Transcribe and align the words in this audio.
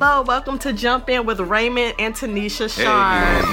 Hello, 0.00 0.22
welcome 0.22 0.56
to 0.60 0.72
Jump 0.72 1.08
In 1.10 1.26
with 1.26 1.40
Raymond 1.40 1.96
and 1.98 2.14
Tanisha 2.14 2.70
Sharp. 2.70 3.44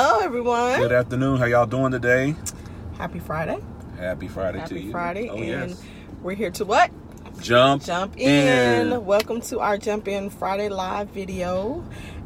Hello, 0.00 0.18
everyone. 0.18 0.80
Good 0.80 0.90
afternoon. 0.90 1.38
How 1.38 1.44
y'all 1.44 1.66
doing 1.66 1.92
today? 1.92 2.34
Happy 2.98 3.20
Friday. 3.20 3.58
Happy 3.96 4.26
Friday 4.26 4.58
to 4.58 4.62
Happy 4.62 4.80
you. 4.82 4.90
Friday. 4.90 5.28
Oh 5.28 5.36
and 5.36 5.70
yes. 5.70 5.84
we're 6.20 6.34
here 6.34 6.50
to 6.50 6.64
what? 6.64 6.90
Jump. 7.40 7.84
Jump 7.84 8.18
in. 8.18 9.04
Welcome 9.04 9.40
to 9.42 9.60
our 9.60 9.78
Jump 9.78 10.08
In 10.08 10.30
Friday 10.30 10.68
live 10.68 11.10
video. 11.10 11.84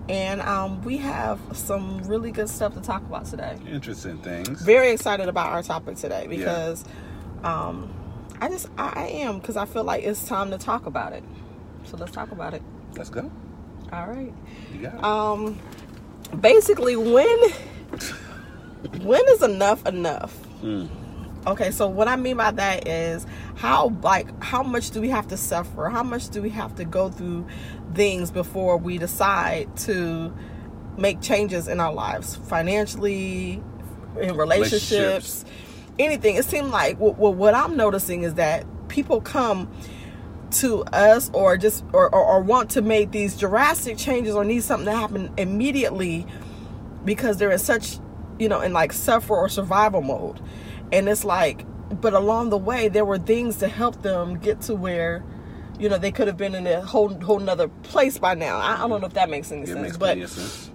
And 0.09 0.41
um, 0.41 0.81
we 0.83 0.97
have 0.97 1.39
some 1.53 1.99
really 2.05 2.33
good 2.33 2.49
stuff 2.49 2.73
to 2.73 2.81
talk 2.81 3.03
about 3.03 3.27
today. 3.27 3.59
Interesting 3.71 4.17
things. 4.19 4.63
Very 4.63 4.93
excited 4.93 5.29
about 5.29 5.53
our 5.53 5.63
topic 5.63 5.97
today 5.97 6.27
because 6.27 6.87
um, 7.45 7.93
I 8.41 8.49
just, 8.49 8.69
I, 8.79 8.93
I 8.95 9.07
am, 9.09 9.39
because 9.39 9.57
I 9.57 9.65
feel 9.67 9.85
like 9.85 10.05
it's 10.05 10.27
time 10.27 10.51
to 10.51 10.59
talk 10.59 10.87
about 10.87 11.13
it. 11.13 11.25
So 11.85 11.97
let's 11.97 12.13
talk 12.13 12.33
about 12.33 12.55
it. 12.55 12.63
Let's 12.97 13.11
go. 13.11 13.31
All 13.93 14.07
right. 14.07 14.33
You 14.73 14.83
got 14.83 14.95
it. 14.95 15.05
Um, 15.05 15.59
basically, 16.41 16.97
when 16.97 17.39
when 19.03 19.23
is 19.29 19.43
enough 19.43 19.87
enough? 19.87 20.37
Mm. 20.63 20.89
Okay, 21.47 21.71
so 21.71 21.89
what 21.89 22.09
I 22.09 22.17
mean 22.17 22.37
by 22.37 22.51
that 22.51 22.87
is 22.87 23.27
how 23.57 23.89
like 24.03 24.29
how 24.43 24.63
much 24.63 24.91
do 24.91 25.01
we 25.01 25.09
have 25.09 25.29
to 25.29 25.37
suffer? 25.37 25.89
How 25.89 26.03
much 26.03 26.29
do 26.29 26.43
we 26.43 26.51
have 26.51 26.75
to 26.77 26.85
go 26.85 27.09
through 27.11 27.47
things 27.95 28.31
before 28.31 28.77
we 28.77 28.99
decide 28.99 29.75
to 29.79 30.35
make 30.99 31.21
changes 31.21 31.69
in 31.69 31.81
our 31.81 31.93
lives, 31.93 32.37
financially, 32.37 33.63
in 34.21 34.37
relationships, 34.37 35.45
Relationships. 35.45 35.45
Anything? 35.99 36.37
It 36.37 36.45
seemed 36.45 36.71
like 36.71 36.99
what, 36.99 37.19
what 37.19 37.35
what 37.35 37.55
I'm 37.55 37.77
noticing 37.77 38.23
is 38.23 38.35
that 38.35 38.65
people 38.89 39.21
come 39.21 39.71
to 40.51 40.83
us 40.85 41.31
or 41.35 41.57
just 41.57 41.85
or, 41.93 42.13
or, 42.15 42.25
or 42.25 42.41
want 42.41 42.71
to 42.71 42.83
make 42.83 43.11
these 43.11 43.37
drastic 43.39 43.99
changes 43.99 44.35
or 44.35 44.45
need 44.45 44.63
something 44.63 44.87
to 44.87 44.93
happen 44.97 45.31
immediately 45.37 46.27
because 47.05 47.37
they're 47.37 47.51
in 47.51 47.59
such 47.59 47.99
you 48.39 48.49
know 48.49 48.61
in 48.61 48.73
like 48.73 48.93
suffer 48.93 49.35
or 49.35 49.49
survival 49.49 50.01
mode 50.01 50.41
and 50.93 51.09
it's 51.09 51.25
like 51.25 51.67
but 52.01 52.15
along 52.15 52.51
the 52.51 52.57
way 52.59 52.89
there 52.89 53.05
were 53.05 53.19
things 53.19 53.57
to 53.59 53.69
help 53.69 54.03
them 54.03 54.39
get 54.39 54.61
to 54.63 54.75
where 54.75 55.23
you 55.79 55.89
know 55.89 55.99
they 55.99 56.11
could 56.11 56.27
have 56.27 56.37
been 56.39 56.55
in 56.55 56.67
a 56.67 56.81
whole 56.81 57.11
whole 57.21 57.39
nother 57.39 57.69
place 57.69 58.17
by 58.19 58.35
now 58.35 58.57
i, 58.57 58.83
I 58.85 58.89
don't 58.89 59.01
know 59.01 59.07
if 59.07 59.15
that 59.15 59.29
makes 59.29 59.53
any 59.53 59.63
It 59.63 59.69
sense 59.69 59.81
makes 59.81 59.97
but 59.99 60.17
sense. 60.31 60.68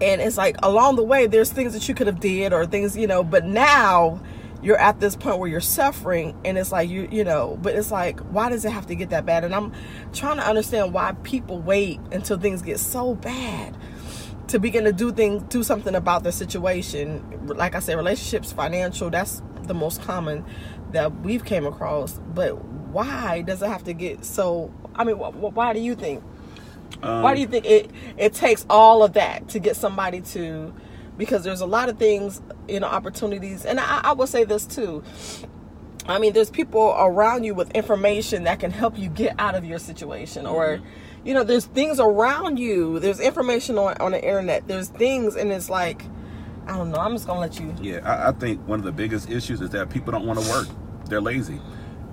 And 0.00 0.20
it's 0.20 0.36
like 0.36 0.56
along 0.62 0.96
the 0.96 1.02
way 1.04 1.26
there's 1.26 1.50
things 1.52 1.72
that 1.72 1.88
you 1.88 1.94
could 1.94 2.06
have 2.06 2.20
did 2.20 2.52
or 2.52 2.66
things 2.66 2.96
you 2.96 3.06
know 3.06 3.22
but 3.22 3.44
now 3.44 4.20
you're 4.62 4.78
at 4.78 5.00
this 5.00 5.16
point 5.16 5.38
where 5.38 5.48
you're 5.48 5.60
suffering 5.60 6.38
and 6.44 6.58
it's 6.58 6.72
like 6.72 6.88
you 6.88 7.08
you 7.10 7.24
know 7.24 7.58
but 7.62 7.74
it's 7.74 7.90
like 7.90 8.20
why 8.32 8.48
does 8.48 8.64
it 8.64 8.70
have 8.70 8.86
to 8.86 8.94
get 8.94 9.10
that 9.10 9.26
bad? 9.26 9.44
And 9.44 9.54
i'm 9.54 9.72
trying 10.12 10.36
to 10.36 10.46
understand 10.46 10.92
why 10.92 11.12
people 11.22 11.60
wait 11.60 12.00
until 12.12 12.38
things 12.38 12.62
get 12.62 12.78
so 12.78 13.14
bad 13.14 13.76
to 14.48 14.58
begin 14.58 14.84
to 14.84 14.92
do 14.92 15.12
things 15.12 15.42
do 15.44 15.62
something 15.62 15.94
about 15.94 16.24
the 16.24 16.32
situation. 16.32 17.46
Like 17.46 17.74
i 17.74 17.78
said 17.80 17.96
relationships 17.96 18.52
financial 18.52 19.10
that's 19.10 19.42
the 19.62 19.74
most 19.74 20.02
common 20.02 20.44
that 20.92 21.20
we've 21.20 21.44
came 21.44 21.66
across. 21.66 22.18
But 22.34 22.64
why 22.92 23.42
does 23.42 23.62
it 23.62 23.68
have 23.68 23.84
to 23.84 23.92
get 23.92 24.24
so 24.24 24.72
i 24.96 25.04
mean 25.04 25.16
wh- 25.16 25.32
wh- 25.32 25.56
why 25.56 25.72
do 25.72 25.80
you 25.80 25.94
think 25.94 26.22
Um, 27.02 27.22
why 27.22 27.34
do 27.34 27.40
you 27.40 27.46
think 27.48 27.66
it 27.66 27.90
it 28.18 28.34
takes 28.34 28.66
all 28.70 29.02
of 29.02 29.14
that 29.14 29.48
to 29.50 29.60
get 29.60 29.76
somebody 29.76 30.20
to 30.22 30.74
because 31.18 31.44
there's 31.44 31.60
a 31.62 31.66
lot 31.66 31.88
of 31.88 31.98
things 31.98 32.42
you 32.68 32.80
know 32.80 32.88
opportunities 32.88 33.64
and 33.66 33.80
I, 33.80 34.00
I 34.04 34.12
will 34.14 34.26
say 34.28 34.44
this 34.44 34.66
too 34.66 35.02
i 36.06 36.18
mean 36.18 36.32
there's 36.34 36.50
people 36.50 36.94
around 36.98 37.44
you 37.44 37.54
with 37.54 37.70
information 37.72 38.44
that 38.44 38.60
can 38.60 38.70
help 38.72 38.98
you 38.98 39.08
get 39.10 39.34
out 39.38 39.54
of 39.56 39.64
your 39.64 39.78
situation 39.80 40.46
or 40.46 40.80
you 41.24 41.34
know 41.34 41.44
there's 41.44 41.66
things 41.66 42.00
around 42.00 42.58
you 42.58 42.98
there's 43.00 43.20
information 43.20 43.78
on, 43.78 43.96
on 43.98 44.12
the 44.12 44.22
internet 44.24 44.66
there's 44.68 44.88
things 44.88 45.36
and 45.36 45.52
it's 45.52 45.70
like 45.70 46.04
i 46.66 46.76
don't 46.76 46.90
know 46.90 46.98
i'm 46.98 47.14
just 47.14 47.26
gonna 47.26 47.40
let 47.40 47.60
you 47.60 47.74
Yeah, 47.80 48.00
I, 48.04 48.30
I 48.30 48.32
think 48.32 48.66
one 48.68 48.78
of 48.80 48.84
the 48.84 48.92
biggest 48.92 49.30
issues 49.30 49.60
is 49.60 49.70
that 49.70 49.90
people 49.90 50.12
don't 50.12 50.26
want 50.26 50.40
to 50.40 50.50
work. 50.50 50.68
They're 51.06 51.20
lazy. 51.22 51.60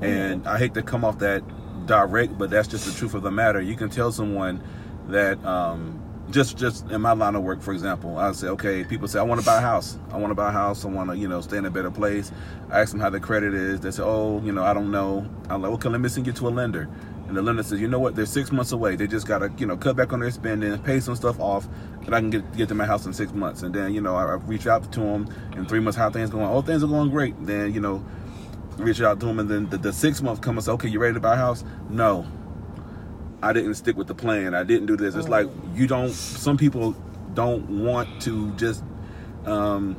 And 0.02 0.44
Mm-hmm. 0.44 0.48
I 0.48 0.58
hate 0.60 0.74
to 0.76 0.84
come 0.84 1.06
off 1.06 1.20
that 1.20 1.44
direct, 1.88 2.38
but 2.38 2.50
that's 2.50 2.68
just 2.68 2.86
the 2.86 2.92
truth 2.92 3.14
of 3.14 3.24
the 3.24 3.32
matter. 3.32 3.62
You 3.62 3.76
can 3.76 3.90
tell 3.90 4.12
someone 4.12 4.62
that 5.08 5.44
um, 5.46 6.02
just 6.30 6.58
just 6.58 6.90
in 6.92 7.02
my 7.02 7.14
line 7.14 7.36
of 7.36 7.44
work, 7.44 7.62
for 7.62 7.74
example, 7.74 8.18
I 8.18 8.32
say, 8.34 8.48
okay, 8.48 8.84
people 8.84 9.08
say, 9.08 9.20
I 9.20 9.24
want 9.24 9.40
to 9.40 9.46
buy 9.46 9.58
a 9.58 9.62
house. 9.62 9.98
I 10.12 10.18
want 10.18 10.32
to 10.32 10.36
buy 10.36 10.50
a 10.50 10.52
house. 10.52 10.86
I 10.86 10.90
want 10.90 11.10
to, 11.10 11.18
you 11.18 11.28
know, 11.28 11.42
stay 11.42 11.58
in 11.58 11.66
a 11.66 11.72
better 11.72 11.92
place. 11.92 12.32
I 12.70 12.82
ask 12.82 12.92
them 12.92 13.00
how 13.00 13.10
their 13.10 13.20
credit 13.20 13.54
is. 13.54 13.80
They 13.80 13.92
say, 13.92 14.04
oh, 14.04 14.42
you 14.44 14.52
know, 14.52 14.64
I 14.64 14.74
don't 14.74 14.92
know. 14.92 15.26
I'm 15.50 15.62
like, 15.62 15.72
okay, 15.74 15.90
let 15.90 16.02
me 16.02 16.10
send 16.10 16.28
you 16.28 16.34
to 16.34 16.48
a 16.48 16.50
lender. 16.50 16.90
And 17.28 17.36
the 17.36 17.42
lender 17.42 17.64
says, 17.64 17.82
you 17.82 17.90
know 17.90 18.00
what? 18.00 18.16
They're 18.16 18.26
six 18.26 18.54
months 18.54 18.72
away. 18.72 18.96
They 18.96 19.06
just 19.06 19.28
gotta, 19.28 19.52
you 19.58 19.66
know, 19.66 19.76
cut 19.76 19.98
back 19.98 20.14
on 20.14 20.22
their 20.22 20.32
spending, 20.32 20.78
pay 20.80 21.02
some 21.02 21.16
stuff 21.16 21.40
off, 21.42 21.68
and 22.06 22.16
I 22.16 22.20
can 22.20 22.30
get 22.30 22.56
get 22.56 22.70
them 22.70 22.80
a 22.80 22.86
house 22.86 23.06
in 23.06 23.14
six 23.14 23.34
months. 23.34 23.64
And 23.64 23.76
then, 23.76 23.94
you 23.94 24.00
know, 24.00 24.16
I, 24.16 24.24
I 24.24 24.36
reach 24.36 24.66
out 24.66 24.90
to 24.94 25.00
them 25.00 25.28
in 25.56 25.66
three 25.66 25.82
months. 25.82 25.98
How 25.98 26.10
things 26.10 26.30
going? 26.30 26.46
Oh, 26.46 26.62
things 26.62 26.84
are 26.84 26.88
going 26.88 27.10
great. 27.10 27.36
Then, 27.46 27.74
you 27.74 27.82
know, 27.82 28.04
reach 28.78 29.02
out 29.02 29.20
to 29.20 29.26
them, 29.26 29.40
and 29.40 29.50
then 29.50 29.70
the, 29.70 29.78
the 29.78 29.94
six 29.94 30.22
months 30.22 30.40
come 30.40 30.58
and 30.58 30.64
say, 30.64 30.72
okay, 30.74 30.88
you 30.88 31.00
ready 31.00 31.14
to 31.14 31.20
buy 31.20 31.34
a 31.34 31.38
house? 31.38 31.64
No, 31.90 32.26
I 33.42 33.54
didn't 33.54 33.76
stick 33.76 33.98
with 33.98 34.08
the 34.08 34.16
plan. 34.16 34.54
I 34.54 34.64
didn't 34.64 34.88
do 34.88 34.96
this. 34.96 35.16
It's 35.16 35.30
like 35.30 35.48
you 35.74 35.88
don't. 35.88 36.12
Some 36.12 36.58
people 36.58 36.96
don't 37.34 37.84
want 37.84 38.22
to 38.24 38.52
just 38.54 38.84
um, 39.46 39.96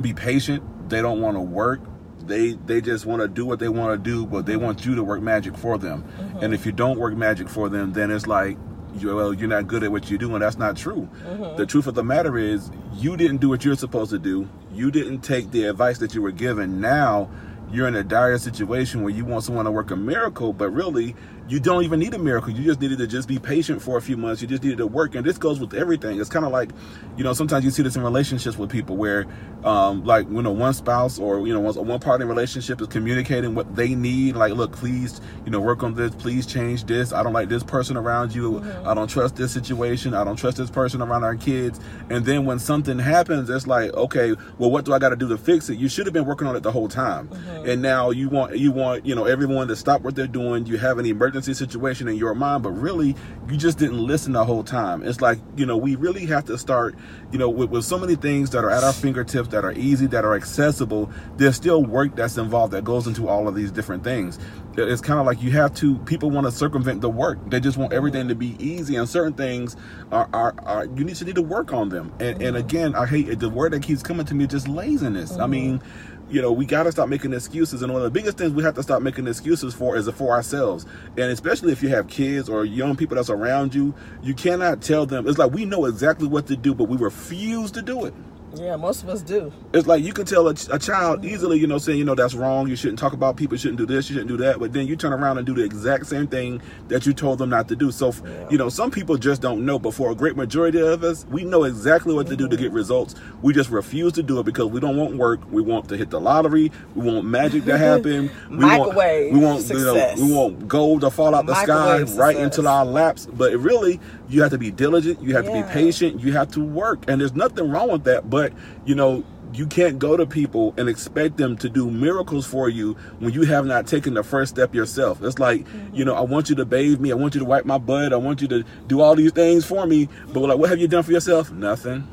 be 0.00 0.12
patient. 0.12 0.62
They 0.88 1.00
don't 1.00 1.20
want 1.20 1.36
to 1.36 1.40
work. 1.40 1.80
They 2.20 2.52
they 2.52 2.80
just 2.80 3.06
want 3.06 3.22
to 3.22 3.28
do 3.28 3.46
what 3.46 3.58
they 3.58 3.68
want 3.68 3.92
to 3.92 4.10
do, 4.10 4.26
but 4.26 4.46
they 4.46 4.56
want 4.56 4.84
you 4.84 4.94
to 4.96 5.04
work 5.04 5.22
magic 5.22 5.56
for 5.56 5.78
them. 5.78 6.04
And 6.40 6.52
if 6.52 6.66
you 6.66 6.72
don't 6.72 6.98
work 6.98 7.14
magic 7.14 7.48
for 7.48 7.68
them, 7.68 7.92
then 7.92 8.10
it's 8.10 8.26
like, 8.26 8.58
you, 8.98 9.14
well, 9.14 9.32
you're 9.32 9.48
not 9.48 9.66
good 9.66 9.84
at 9.84 9.92
what 9.92 10.10
you 10.10 10.18
do, 10.18 10.34
and 10.34 10.42
that's 10.42 10.58
not 10.58 10.76
true. 10.76 11.08
The 11.56 11.66
truth 11.66 11.86
of 11.86 11.94
the 11.94 12.02
matter 12.02 12.36
is, 12.36 12.70
you 12.94 13.16
didn't 13.16 13.38
do 13.38 13.48
what 13.48 13.64
you're 13.64 13.76
supposed 13.76 14.10
to 14.10 14.18
do. 14.18 14.48
You 14.72 14.90
didn't 14.90 15.20
take 15.20 15.52
the 15.52 15.64
advice 15.64 15.98
that 15.98 16.14
you 16.14 16.22
were 16.22 16.32
given. 16.32 16.80
Now 16.80 17.30
you're 17.70 17.88
in 17.88 17.96
a 17.96 18.04
dire 18.04 18.38
situation 18.38 19.02
where 19.02 19.12
you 19.12 19.24
want 19.24 19.44
someone 19.44 19.64
to 19.64 19.70
work 19.70 19.90
a 19.90 19.96
miracle, 19.96 20.52
but 20.52 20.70
really 20.70 21.16
you 21.48 21.60
don't 21.60 21.84
even 21.84 22.00
need 22.00 22.12
a 22.14 22.18
miracle. 22.18 22.50
You 22.50 22.64
just 22.64 22.80
needed 22.80 22.98
to 22.98 23.06
just 23.06 23.28
be 23.28 23.38
patient 23.38 23.80
for 23.80 23.96
a 23.96 24.02
few 24.02 24.16
months. 24.16 24.42
You 24.42 24.48
just 24.48 24.64
needed 24.64 24.78
to 24.78 24.86
work, 24.86 25.14
and 25.14 25.24
this 25.24 25.38
goes 25.38 25.60
with 25.60 25.74
everything. 25.74 26.20
It's 26.20 26.28
kind 26.28 26.44
of 26.44 26.50
like, 26.50 26.70
you 27.16 27.22
know, 27.22 27.32
sometimes 27.32 27.64
you 27.64 27.70
see 27.70 27.82
this 27.82 27.94
in 27.94 28.02
relationships 28.02 28.58
with 28.58 28.68
people 28.68 28.96
where, 28.96 29.26
um, 29.64 30.04
like, 30.04 30.28
you 30.28 30.42
know, 30.42 30.50
one 30.50 30.74
spouse 30.74 31.18
or 31.18 31.46
you 31.46 31.54
know, 31.54 31.60
one, 31.60 31.74
one 31.86 32.00
part 32.00 32.20
in 32.20 32.28
relationship 32.28 32.80
is 32.80 32.88
communicating 32.88 33.54
what 33.54 33.76
they 33.76 33.94
need. 33.94 34.34
Like, 34.34 34.54
look, 34.54 34.72
please, 34.72 35.20
you 35.44 35.50
know, 35.52 35.60
work 35.60 35.84
on 35.84 35.94
this. 35.94 36.14
Please 36.16 36.46
change 36.46 36.84
this. 36.84 37.12
I 37.12 37.22
don't 37.22 37.32
like 37.32 37.48
this 37.48 37.62
person 37.62 37.96
around 37.96 38.34
you. 38.34 38.60
I 38.84 38.94
don't 38.94 39.08
trust 39.08 39.36
this 39.36 39.52
situation. 39.52 40.14
I 40.14 40.24
don't 40.24 40.36
trust 40.36 40.56
this 40.56 40.70
person 40.70 41.00
around 41.00 41.22
our 41.22 41.36
kids. 41.36 41.78
And 42.10 42.24
then 42.24 42.44
when 42.44 42.58
something 42.58 42.98
happens, 42.98 43.48
it's 43.50 43.66
like, 43.68 43.92
okay, 43.94 44.34
well, 44.58 44.70
what 44.70 44.84
do 44.84 44.92
I 44.92 44.98
got 44.98 45.10
to 45.10 45.16
do 45.16 45.28
to 45.28 45.38
fix 45.38 45.68
it? 45.68 45.78
You 45.78 45.88
should 45.88 46.06
have 46.06 46.12
been 46.12 46.26
working 46.26 46.48
on 46.48 46.56
it 46.56 46.64
the 46.64 46.72
whole 46.72 46.88
time. 46.88 47.30
And 47.64 47.82
now 47.82 48.10
you 48.10 48.28
want 48.28 48.58
you 48.58 48.72
want 48.72 49.06
you 49.06 49.14
know 49.14 49.24
everyone 49.24 49.68
to 49.68 49.76
stop 49.76 50.02
what 50.02 50.16
they're 50.16 50.26
doing. 50.26 50.66
You 50.66 50.78
have 50.78 50.98
an 50.98 51.06
emergency 51.06 51.35
situation 51.44 52.08
in 52.08 52.16
your 52.16 52.34
mind, 52.34 52.62
but 52.62 52.70
really 52.70 53.14
you 53.48 53.56
just 53.56 53.78
didn't 53.78 53.98
listen 53.98 54.32
the 54.32 54.44
whole 54.44 54.64
time. 54.64 55.02
It's 55.02 55.20
like 55.20 55.38
you 55.56 55.66
know 55.66 55.76
we 55.76 55.96
really 55.96 56.26
have 56.26 56.44
to 56.46 56.58
start 56.58 56.94
you 57.32 57.38
know 57.38 57.48
with, 57.48 57.70
with 57.70 57.84
so 57.84 57.98
many 57.98 58.16
things 58.16 58.50
that 58.50 58.64
are 58.64 58.70
at 58.70 58.84
our 58.84 58.92
fingertips 58.92 59.48
that 59.48 59.64
are 59.64 59.72
easy 59.72 60.06
that 60.08 60.24
are 60.24 60.34
accessible. 60.34 61.10
There's 61.36 61.56
still 61.56 61.84
work 61.84 62.16
that's 62.16 62.36
involved 62.36 62.72
that 62.72 62.84
goes 62.84 63.06
into 63.06 63.28
all 63.28 63.48
of 63.48 63.54
these 63.54 63.70
different 63.70 64.04
things. 64.04 64.38
It's 64.78 65.00
kind 65.00 65.18
of 65.18 65.24
like 65.24 65.42
you 65.42 65.50
have 65.52 65.74
to. 65.76 65.96
People 66.00 66.30
want 66.30 66.46
to 66.46 66.52
circumvent 66.52 67.00
the 67.00 67.08
work. 67.08 67.38
They 67.48 67.60
just 67.60 67.78
want 67.78 67.92
everything 67.92 68.28
to 68.28 68.34
be 68.34 68.56
easy, 68.58 68.96
and 68.96 69.08
certain 69.08 69.32
things 69.32 69.76
are 70.12 70.28
are, 70.32 70.54
are 70.64 70.84
you 70.84 71.04
need 71.04 71.16
to 71.16 71.24
need 71.24 71.36
to 71.36 71.42
work 71.42 71.72
on 71.72 71.88
them. 71.88 72.12
And 72.20 72.42
and 72.42 72.56
again, 72.56 72.94
I 72.94 73.06
hate 73.06 73.28
it. 73.28 73.40
The 73.40 73.48
word 73.48 73.72
that 73.72 73.82
keeps 73.82 74.02
coming 74.02 74.26
to 74.26 74.34
me 74.34 74.44
is 74.44 74.50
just 74.50 74.68
laziness. 74.68 75.36
I 75.36 75.46
mean 75.46 75.80
you 76.28 76.42
know, 76.42 76.50
we 76.52 76.66
got 76.66 76.84
to 76.84 76.92
stop 76.92 77.08
making 77.08 77.32
excuses. 77.32 77.82
And 77.82 77.92
one 77.92 78.02
of 78.02 78.04
the 78.04 78.18
biggest 78.18 78.36
things 78.36 78.52
we 78.52 78.62
have 78.62 78.74
to 78.74 78.82
stop 78.82 79.02
making 79.02 79.26
excuses 79.26 79.74
for 79.74 79.96
is 79.96 80.08
for 80.10 80.32
ourselves. 80.32 80.86
And 81.16 81.30
especially 81.30 81.72
if 81.72 81.82
you 81.82 81.88
have 81.90 82.08
kids 82.08 82.48
or 82.48 82.64
young 82.64 82.96
people 82.96 83.16
that's 83.16 83.30
around 83.30 83.74
you, 83.74 83.94
you 84.22 84.34
cannot 84.34 84.82
tell 84.82 85.06
them. 85.06 85.28
It's 85.28 85.38
like 85.38 85.52
we 85.52 85.64
know 85.64 85.84
exactly 85.84 86.26
what 86.26 86.46
to 86.48 86.56
do, 86.56 86.74
but 86.74 86.84
we 86.84 86.96
refuse 86.96 87.70
to 87.72 87.82
do 87.82 88.04
it. 88.04 88.14
Yeah, 88.58 88.76
most 88.76 89.02
of 89.02 89.08
us 89.08 89.22
do. 89.22 89.52
It's 89.72 89.86
like 89.86 90.02
you 90.02 90.12
can 90.12 90.24
tell 90.24 90.48
a, 90.48 90.54
a 90.70 90.78
child 90.78 91.24
easily, 91.24 91.58
you 91.58 91.66
know, 91.66 91.78
saying, 91.78 91.98
you 91.98 92.04
know, 92.04 92.14
that's 92.14 92.34
wrong. 92.34 92.68
You 92.68 92.76
shouldn't 92.76 92.98
talk 92.98 93.12
about 93.12 93.36
people. 93.36 93.54
You 93.54 93.58
shouldn't 93.58 93.78
do 93.78 93.86
this. 93.86 94.08
You 94.08 94.14
shouldn't 94.14 94.28
do 94.28 94.36
that. 94.38 94.58
But 94.58 94.72
then 94.72 94.86
you 94.86 94.96
turn 94.96 95.12
around 95.12 95.38
and 95.38 95.46
do 95.46 95.54
the 95.54 95.64
exact 95.64 96.06
same 96.06 96.26
thing 96.26 96.60
that 96.88 97.06
you 97.06 97.12
told 97.12 97.38
them 97.38 97.50
not 97.50 97.68
to 97.68 97.76
do. 97.76 97.90
So, 97.90 98.12
Yeah. 98.12 98.48
you 98.50 98.58
know, 98.58 98.68
some 98.68 98.90
people 98.90 99.16
just 99.16 99.42
don't 99.42 99.64
know. 99.64 99.78
But 99.78 99.94
for 99.94 100.10
a 100.10 100.14
great 100.14 100.36
majority 100.36 100.80
of 100.80 101.04
us, 101.04 101.26
we 101.30 101.44
know 101.44 101.64
exactly 101.64 102.14
what 102.14 102.26
to 102.28 102.36
do 102.36 102.48
to 102.48 102.56
get 102.56 102.66
mm-hmm. 102.66 102.76
results. 102.76 103.14
We 103.42 103.52
just 103.52 103.70
refuse 103.70 104.12
to 104.14 104.22
do 104.22 104.38
it 104.40 104.46
because 104.46 104.66
we 104.66 104.80
don't 104.80 104.96
want 104.96 105.16
work. 105.16 105.40
We 105.50 105.62
want 105.62 105.88
to 105.90 105.96
hit 105.96 106.10
the 106.10 106.20
lottery. 106.20 106.72
We 106.94 107.10
want 107.10 107.26
magic 107.26 107.64
to 107.66 107.76
happen. 107.76 108.30
we 108.50 108.56
Microwave 108.56 109.32
Want, 109.32 109.32
we 109.32 109.38
want, 109.38 109.68
you 109.68 109.74
know, 109.74 109.94
success. 109.94 110.20
we 110.20 110.32
want 110.32 110.68
gold 110.68 111.02
to 111.02 111.10
fall 111.10 111.34
out 111.34 111.46
the 111.46 111.54
sky 111.54 111.98
Microwave 111.98 112.16
right 112.16 112.36
into 112.36 112.66
our 112.66 112.84
laps. 112.84 113.26
But 113.26 113.52
it 113.52 113.58
really, 113.58 114.00
you 114.28 114.42
have 114.42 114.50
to 114.52 114.58
be 114.58 114.70
diligent. 114.70 115.20
You 115.22 115.34
have 115.36 115.44
to 115.44 115.52
be 115.52 115.62
patient. 115.72 116.20
You 116.20 116.32
have 116.32 116.50
to 116.52 116.60
work. 116.64 117.04
And 117.08 117.20
there's 117.20 117.34
nothing 117.34 117.70
wrong 117.70 117.90
with 117.90 118.04
that. 118.04 118.28
But, 118.28 118.45
you 118.84 118.94
know, 118.94 119.24
you 119.52 119.66
can't 119.66 119.98
go 119.98 120.16
to 120.16 120.26
people 120.26 120.74
and 120.76 120.88
expect 120.88 121.36
them 121.36 121.56
to 121.58 121.68
do 121.68 121.90
miracles 121.90 122.46
for 122.46 122.68
you 122.68 122.94
when 123.18 123.32
you 123.32 123.42
have 123.42 123.64
not 123.64 123.86
taken 123.86 124.14
the 124.14 124.22
first 124.22 124.54
step 124.54 124.74
yourself. 124.74 125.22
It's 125.22 125.38
like, 125.38 125.62
mm-hmm. 125.62 125.94
you 125.94 126.04
know, 126.04 126.14
I 126.14 126.20
want 126.22 126.48
you 126.50 126.56
to 126.56 126.64
bathe 126.64 127.00
me, 127.00 127.12
I 127.12 127.14
want 127.14 127.34
you 127.34 127.40
to 127.40 127.44
wipe 127.44 127.64
my 127.64 127.78
butt, 127.78 128.12
I 128.12 128.16
want 128.16 128.42
you 128.42 128.48
to 128.48 128.64
do 128.86 129.00
all 129.00 129.14
these 129.14 129.32
things 129.32 129.64
for 129.64 129.86
me, 129.86 130.08
but 130.32 130.40
like, 130.40 130.58
what 130.58 130.70
have 130.70 130.78
you 130.78 130.88
done 130.88 131.02
for 131.02 131.12
yourself? 131.12 131.50
Nothing. 131.52 132.06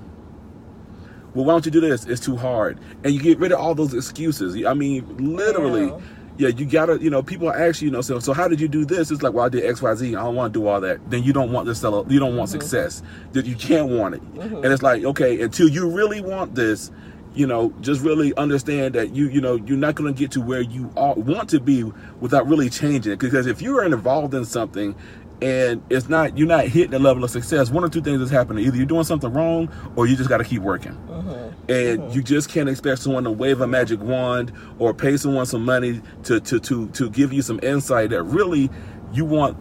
Well, 1.34 1.46
why 1.46 1.54
don't 1.54 1.66
you 1.66 1.72
do 1.72 1.82
this? 1.82 2.06
It's 2.06 2.22
too 2.22 2.36
hard, 2.36 2.80
and 3.04 3.12
you 3.12 3.20
get 3.20 3.40
rid 3.40 3.52
of 3.52 3.60
all 3.60 3.74
those 3.74 3.94
excuses. 3.94 4.64
I 4.66 4.74
mean, 4.74 5.36
literally. 5.36 5.88
Yeah 5.88 6.00
yeah, 6.38 6.50
you 6.50 6.66
gotta, 6.66 6.98
you 7.00 7.10
know, 7.10 7.22
people 7.22 7.52
ask 7.52 7.82
you, 7.82 7.88
you 7.88 7.92
know, 7.92 8.02
so, 8.02 8.20
so 8.20 8.34
how 8.34 8.48
did 8.48 8.60
you 8.60 8.68
do 8.68 8.86
this? 8.86 9.12
It's 9.12 9.22
like, 9.22 9.34
well, 9.34 9.46
I 9.46 9.50
did 9.50 9.66
X, 9.66 9.82
Y, 9.82 9.96
Z. 9.96 10.16
I 10.16 10.24
don't 10.24 10.36
want 10.36 10.54
to 10.54 10.60
do 10.60 10.68
all 10.68 10.82
that. 10.82 11.10
Then 11.10 11.24
you 11.24 11.34
don't 11.34 11.52
want 11.52 11.68
to 11.68 11.76
sell, 11.76 12.06
you 12.10 12.20
don't 12.20 12.36
want 12.36 12.50
mm-hmm. 12.50 12.60
success. 12.60 13.04
That 13.34 13.46
you 13.46 13.56
can't 13.56 13.90
want 13.90 14.16
it. 14.16 14.34
Mm-hmm. 14.36 14.56
And 14.56 14.66
it's 14.66 14.82
like, 14.82 15.04
okay, 15.04 15.42
until 15.42 15.70
you 15.70 15.90
really 15.90 16.22
want 16.22 16.56
this, 16.56 16.92
you 17.36 17.48
know, 17.48 17.74
just 17.82 18.02
really 18.02 18.36
understand 18.36 18.96
that 18.96 19.16
you, 19.16 19.28
you 19.28 19.42
know, 19.42 19.56
you're 19.56 19.78
not 19.78 19.96
going 19.96 20.14
to 20.14 20.18
get 20.18 20.32
to 20.32 20.42
where 20.42 20.62
you 20.62 20.92
are, 20.96 21.16
want 21.16 21.50
to 21.50 21.60
be 21.60 21.84
without 22.20 22.48
really 22.48 22.70
changing 22.70 23.14
it. 23.14 23.20
Because 23.20 23.48
if 23.48 23.62
you 23.62 23.78
are 23.78 23.86
involved 23.86 24.34
in 24.34 24.46
something 24.46 24.96
and 25.44 25.84
it's 25.90 26.08
not 26.08 26.38
you're 26.38 26.48
not 26.48 26.66
hitting 26.66 26.92
the 26.92 27.00
level 27.00 27.24
of 27.24 27.30
success 27.30 27.70
one 27.70 27.84
or 27.84 27.90
two 27.90 28.02
things 28.02 28.22
is 28.22 28.30
happening 28.30 28.66
either 28.66 28.78
you're 28.78 28.86
doing 28.86 29.04
something 29.04 29.32
wrong 29.34 29.70
or 29.98 30.08
you 30.08 30.16
just 30.16 30.30
got 30.30 30.38
to 30.38 30.44
keep 30.44 30.62
working 30.62 30.94
mm-hmm. 30.94 31.30
and 31.70 32.00
mm-hmm. 32.00 32.12
you 32.12 32.24
just 32.24 32.50
can't 32.50 32.70
expect 32.70 33.02
someone 33.02 33.26
to 33.26 33.32
wave 33.32 33.60
a 33.60 33.68
magic 33.68 34.00
wand 34.00 34.54
or 34.80 34.94
pay 34.94 35.18
someone 35.18 35.46
some 35.46 35.66
money 35.66 36.02
to 36.24 36.40
to 36.40 36.60
to 36.60 36.88
to 36.90 37.10
give 37.10 37.34
you 37.34 37.42
some 37.42 37.60
insight 37.62 38.10
that 38.10 38.24
really 38.24 38.70
you 39.12 39.26
want 39.26 39.58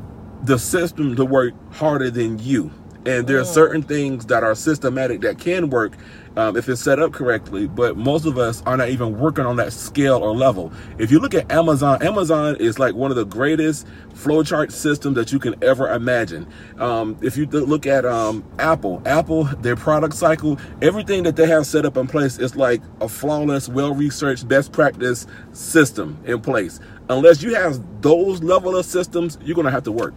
the 0.46 0.58
system 0.58 1.16
to 1.16 1.24
work 1.24 1.52
harder 1.72 2.10
than 2.10 2.38
you 2.38 2.70
and 3.06 3.26
there 3.26 3.38
are 3.38 3.42
mm. 3.42 3.54
certain 3.54 3.82
things 3.82 4.26
that 4.26 4.42
are 4.42 4.54
systematic 4.54 5.20
that 5.22 5.38
can 5.38 5.70
work 5.70 5.96
um, 6.36 6.56
if 6.56 6.68
it's 6.68 6.80
set 6.80 6.98
up 6.98 7.12
correctly. 7.12 7.66
But 7.66 7.96
most 7.96 8.26
of 8.26 8.38
us 8.38 8.62
are 8.62 8.76
not 8.76 8.88
even 8.88 9.18
working 9.18 9.44
on 9.44 9.56
that 9.56 9.72
scale 9.72 10.18
or 10.18 10.34
level. 10.34 10.72
If 10.98 11.10
you 11.10 11.18
look 11.18 11.34
at 11.34 11.50
Amazon, 11.50 12.02
Amazon 12.02 12.56
is 12.56 12.78
like 12.78 12.94
one 12.94 13.10
of 13.10 13.16
the 13.16 13.24
greatest 13.24 13.86
flowchart 14.14 14.72
systems 14.72 15.16
that 15.16 15.32
you 15.32 15.38
can 15.38 15.62
ever 15.62 15.92
imagine. 15.92 16.46
Um, 16.78 17.16
if 17.22 17.36
you 17.36 17.46
look 17.46 17.86
at 17.86 18.04
um, 18.04 18.44
Apple, 18.58 19.02
Apple, 19.04 19.44
their 19.44 19.76
product 19.76 20.14
cycle, 20.14 20.58
everything 20.80 21.22
that 21.24 21.36
they 21.36 21.46
have 21.46 21.66
set 21.66 21.84
up 21.84 21.96
in 21.96 22.06
place 22.06 22.38
is 22.38 22.56
like 22.56 22.82
a 23.00 23.08
flawless, 23.08 23.68
well-researched, 23.68 24.48
best 24.48 24.72
practice 24.72 25.26
system 25.52 26.18
in 26.24 26.40
place. 26.40 26.80
Unless 27.08 27.42
you 27.42 27.54
have 27.54 27.80
those 28.00 28.42
level 28.42 28.76
of 28.76 28.86
systems, 28.86 29.38
you're 29.42 29.56
going 29.56 29.66
to 29.66 29.70
have 29.70 29.84
to 29.84 29.92
work. 29.92 30.14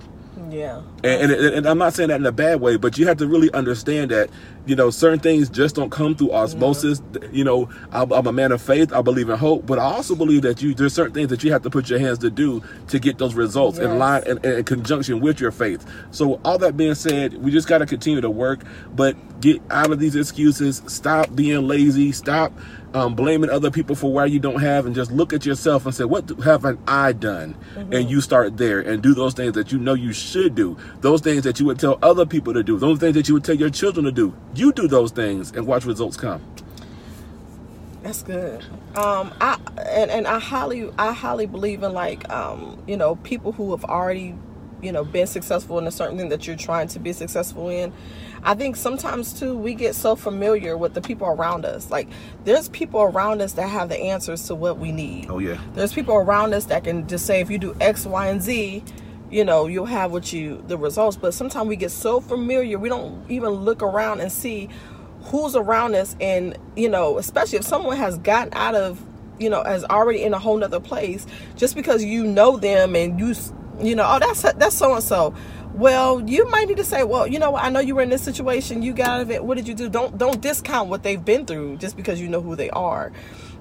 Yeah. 0.56 0.81
And, 1.04 1.31
and, 1.31 1.56
and, 1.56 1.66
I'm 1.68 1.78
not 1.78 1.94
saying 1.94 2.10
that 2.10 2.19
in 2.19 2.25
a 2.25 2.31
bad 2.31 2.62
way, 2.62 2.78
but 2.78 2.98
you 2.98 3.06
have 3.07 3.18
to 3.18 3.28
really 3.28 3.52
understand 3.52 4.12
that, 4.12 4.30
you 4.66 4.75
know, 4.75 4.90
certain 4.90 5.19
things 5.19 5.50
just 5.50 5.75
don't 5.75 5.90
come 5.90 6.16
through 6.16 6.31
osmosis. 6.31 7.02
Yeah. 7.13 7.28
You 7.31 7.44
know, 7.44 7.69
I'm, 7.92 8.12
I'm, 8.13 8.25
a 8.25 8.31
man 8.31 8.54
of 8.54 8.62
faith. 8.62 8.94
I 8.94 9.02
believe 9.02 9.30
in 9.30 9.38
hope, 9.38 9.66
but 9.66 9.80
I 9.80 9.84
also 9.84 10.16
believe 10.16 10.44
that 10.44 10.62
you 10.62 10.74
there's 10.74 10.94
certain 10.94 11.13
things 11.13 11.30
that 11.30 11.44
you 11.44 11.52
have 11.52 11.63
to 11.63 11.69
put 11.69 11.90
your 11.90 12.00
hands 12.00 12.19
to 12.19 12.30
do 12.30 12.63
to 12.88 13.00
get 13.00 13.18
those 13.18 13.36
results 13.36 13.78
yes. 13.78 13.86
in 13.86 14.00
line 14.00 14.24
in, 14.25 14.46
in 14.46 14.63
conjunction 14.63 15.19
with 15.19 15.42
your 15.42 15.52
faith. 15.52 15.86
So 16.12 16.40
all 16.46 16.57
that 16.60 16.78
being 16.78 16.96
said, 16.96 17.34
we 17.34 17.52
just 17.52 17.68
got 17.68 17.80
to 17.80 17.86
continue 17.86 18.22
to 18.22 18.30
work, 18.30 18.62
but 18.96 19.42
get 19.42 19.62
out 19.69 19.92
of 19.92 20.00
these 20.00 20.16
excuses. 20.16 20.81
Stop 20.88 21.36
being 21.36 21.68
lazy. 21.68 22.13
Stop 22.13 22.54
um, 22.95 23.13
blaming 23.13 23.50
other 23.50 23.69
people 23.69 23.94
for 23.94 24.12
why 24.12 24.25
you 24.25 24.39
don't 24.39 24.62
have, 24.62 24.86
and 24.86 24.95
just 24.95 25.12
look 25.12 25.33
at 25.33 25.45
yourself 25.45 25.86
and 25.86 25.94
say, 25.94 26.06
"What 26.06 26.30
haven't 26.44 26.80
I 26.88 27.12
done?" 27.12 27.56
Mm-hmm. 27.75 27.94
And 27.94 28.09
you 28.09 28.21
start 28.21 28.56
there 28.56 28.80
and 28.80 29.03
do 29.03 29.13
those 29.13 29.33
things 29.33 29.53
that 29.53 29.74
you 29.74 29.77
know 29.77 29.94
you 29.94 30.13
should 30.13 30.56
do, 30.56 30.77
those 31.01 31.19
things 31.19 31.44
that 31.44 31.59
you 31.59 31.65
would 31.65 31.77
tell 31.77 32.00
other 32.01 32.25
people 32.25 32.53
to 32.53 32.63
do, 32.63 32.80
those 32.80 33.00
things 33.00 33.13
that 33.15 33.27
you 33.27 33.33
would 33.33 33.44
tell 33.44 33.56
your 33.56 33.69
children 33.69 34.06
to 34.06 34.13
do. 34.13 34.33
You 34.56 34.71
do 34.71 34.88
those 34.88 35.12
things 35.12 35.51
and 35.51 35.68
watch 35.68 35.83
results 35.86 36.15
come. 36.15 36.42
That's 38.01 38.24
good. 38.24 38.63
Um, 38.95 39.33
I 39.42 39.59
and, 39.89 40.09
and 40.09 40.25
I 40.25 40.39
highly 40.39 40.89
I 40.97 41.12
highly 41.12 41.47
believe 41.47 41.83
in 41.83 41.92
like 41.92 42.30
um, 42.30 42.81
you 42.88 42.95
know 42.95 43.18
people 43.18 43.51
who 43.51 43.71
have 43.71 43.83
already 43.83 44.36
you 44.81 44.94
know 44.94 45.03
been 45.03 45.27
successful 45.27 45.80
in 45.80 45.88
a 45.88 45.92
certain 45.92 46.18
thing 46.18 46.30
that 46.30 46.47
you're 46.47 46.56
trying 46.56 46.88
to 46.89 47.00
be 47.00 47.12
successful 47.12 47.68
in 47.68 47.92
i 48.45 48.53
think 48.56 48.75
sometimes 48.75 49.38
too 49.38 49.57
we 49.57 49.74
get 49.74 49.95
so 49.95 50.15
familiar 50.15 50.77
with 50.77 50.94
the 50.94 51.01
people 51.01 51.27
around 51.27 51.65
us. 51.65 51.89
Like 51.89 52.07
there's 52.44 52.69
people 52.69 53.01
around 53.01 53.42
us 53.42 53.53
that 53.53 53.68
have 53.69 53.89
the 53.89 53.97
answers 53.97 54.44
to 54.47 54.56
what 54.56 54.77
we 54.80 54.92
need. 54.92 55.27
Oh 55.30 55.39
yeah. 55.39 55.59
There's 55.74 55.94
people 55.94 56.15
around 56.15 56.53
us 56.53 56.65
that 56.65 56.83
can 56.83 57.07
just 57.07 57.25
say 57.25 57.42
if 57.42 57.50
you 57.50 57.57
do 57.57 57.75
x 57.80 58.06
y 58.06 58.27
and 58.27 58.42
z 58.42 58.83
you 59.30 59.44
know 59.44 59.68
you'll 59.68 59.86
have 59.86 60.12
what 60.12 60.31
you 60.31 60.63
the 60.68 60.77
results. 60.77 61.18
But 61.18 61.33
sometimes 61.33 61.68
we 61.68 61.75
get 61.75 61.92
so 61.92 62.19
familiar 62.19 62.77
we 62.80 62.89
don't 62.89 63.30
even 63.30 63.50
look 63.50 63.81
around 63.83 64.21
and 64.21 64.31
see 64.31 64.69
who's 65.24 65.56
around 65.56 65.95
us. 65.95 66.15
And 66.21 66.57
you 66.75 66.89
know 66.89 67.18
especially 67.18 67.59
if 67.59 67.65
someone 67.65 67.97
has 67.97 68.18
gotten 68.19 68.53
out 68.53 68.75
of 68.75 69.03
you 69.39 69.50
know 69.50 69.63
has 69.63 69.83
already 69.86 70.24
in 70.24 70.33
a 70.33 70.39
whole 70.39 70.57
nother 70.57 70.80
place 70.80 71.25
just 71.56 71.75
because 71.75 72.03
you 72.03 72.24
know 72.24 72.57
them 72.57 72.95
and 72.95 73.19
you 73.19 73.33
you 73.81 73.95
know, 73.95 74.06
oh, 74.07 74.19
that's 74.19 74.42
that's 74.53 74.75
so 74.75 74.94
and 74.94 75.03
so. 75.03 75.33
Well, 75.75 76.22
you 76.22 76.50
might 76.50 76.69
need 76.69 76.77
to 76.77 76.86
say, 76.86 77.04
well, 77.04 77.27
you 77.27 77.38
know, 77.38 77.57
I 77.57 77.68
know 77.69 77.81
you 77.81 77.95
were 77.95 78.01
in 78.01 78.10
this 78.10 78.22
situation. 78.22 78.81
You 78.81 78.94
got 78.94 79.10
out 79.10 79.22
of 79.22 79.30
it. 79.30 79.44
What 79.44 79.57
did 79.57 79.68
you 79.68 79.74
do? 79.74 79.89
Don't 79.89 80.18
don't 80.18 80.42
discount 80.42 80.89
what 80.89 81.04
they've 81.04 81.24
been 81.24 81.45
through 81.45 81.77
just 81.77 81.98
because 81.98 82.22
you 82.22 82.30
know 82.30 82.42
who 82.42 82.56
they 82.56 82.69
are, 82.69 83.12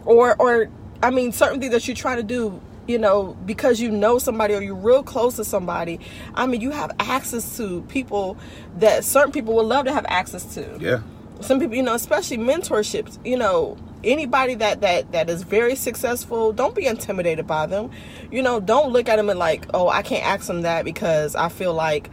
or 0.05 0.37
or 0.41 0.69
I 1.03 1.11
mean, 1.11 1.33
certain 1.33 1.61
things 1.61 1.73
that 1.73 1.89
you 1.89 1.95
try 1.95 2.15
to 2.15 2.23
do 2.23 2.61
you 2.87 2.99
know, 2.99 3.37
because 3.47 3.81
you 3.81 3.91
know 3.91 4.19
somebody 4.19 4.55
or 4.55 4.61
you're 4.61 4.75
real 4.75 5.03
close 5.03 5.37
to 5.37 5.45
somebody. 5.45 5.99
I 6.35 6.47
mean, 6.47 6.61
you 6.61 6.71
have 6.71 6.93
access 7.01 7.57
to 7.57 7.81
people 7.83 8.37
that 8.79 9.05
certain 9.05 9.33
people 9.33 9.55
would 9.55 9.67
love 9.67 9.87
to 9.87 9.93
have 9.93 10.05
access 10.09 10.55
to. 10.55 10.77
Yeah. 10.81 11.01
Some 11.41 11.61
people, 11.61 11.77
you 11.77 11.83
know, 11.83 11.95
especially 11.95 12.39
mentorships, 12.39 13.19
you 13.25 13.37
know, 13.39 13.77
anybody 14.05 14.55
that 14.57 14.81
that 14.81 15.13
that 15.13 15.31
is 15.31 15.43
very 15.43 15.75
successful 15.75 16.53
don't 16.53 16.75
be 16.75 16.87
intimidated 16.87 17.47
by 17.47 17.67
them. 17.67 17.91
You 18.31 18.43
know 18.43 18.61
don't 18.61 18.93
look 18.93 19.09
at 19.09 19.17
them 19.17 19.31
and 19.31 19.39
like 19.39 19.67
oh 19.75 19.89
i 19.89 20.03
can't 20.03 20.25
ask 20.25 20.47
them 20.47 20.63
that 20.63 20.85
because 20.85 21.35
i 21.35 21.49
feel 21.49 21.75
like 21.75 22.11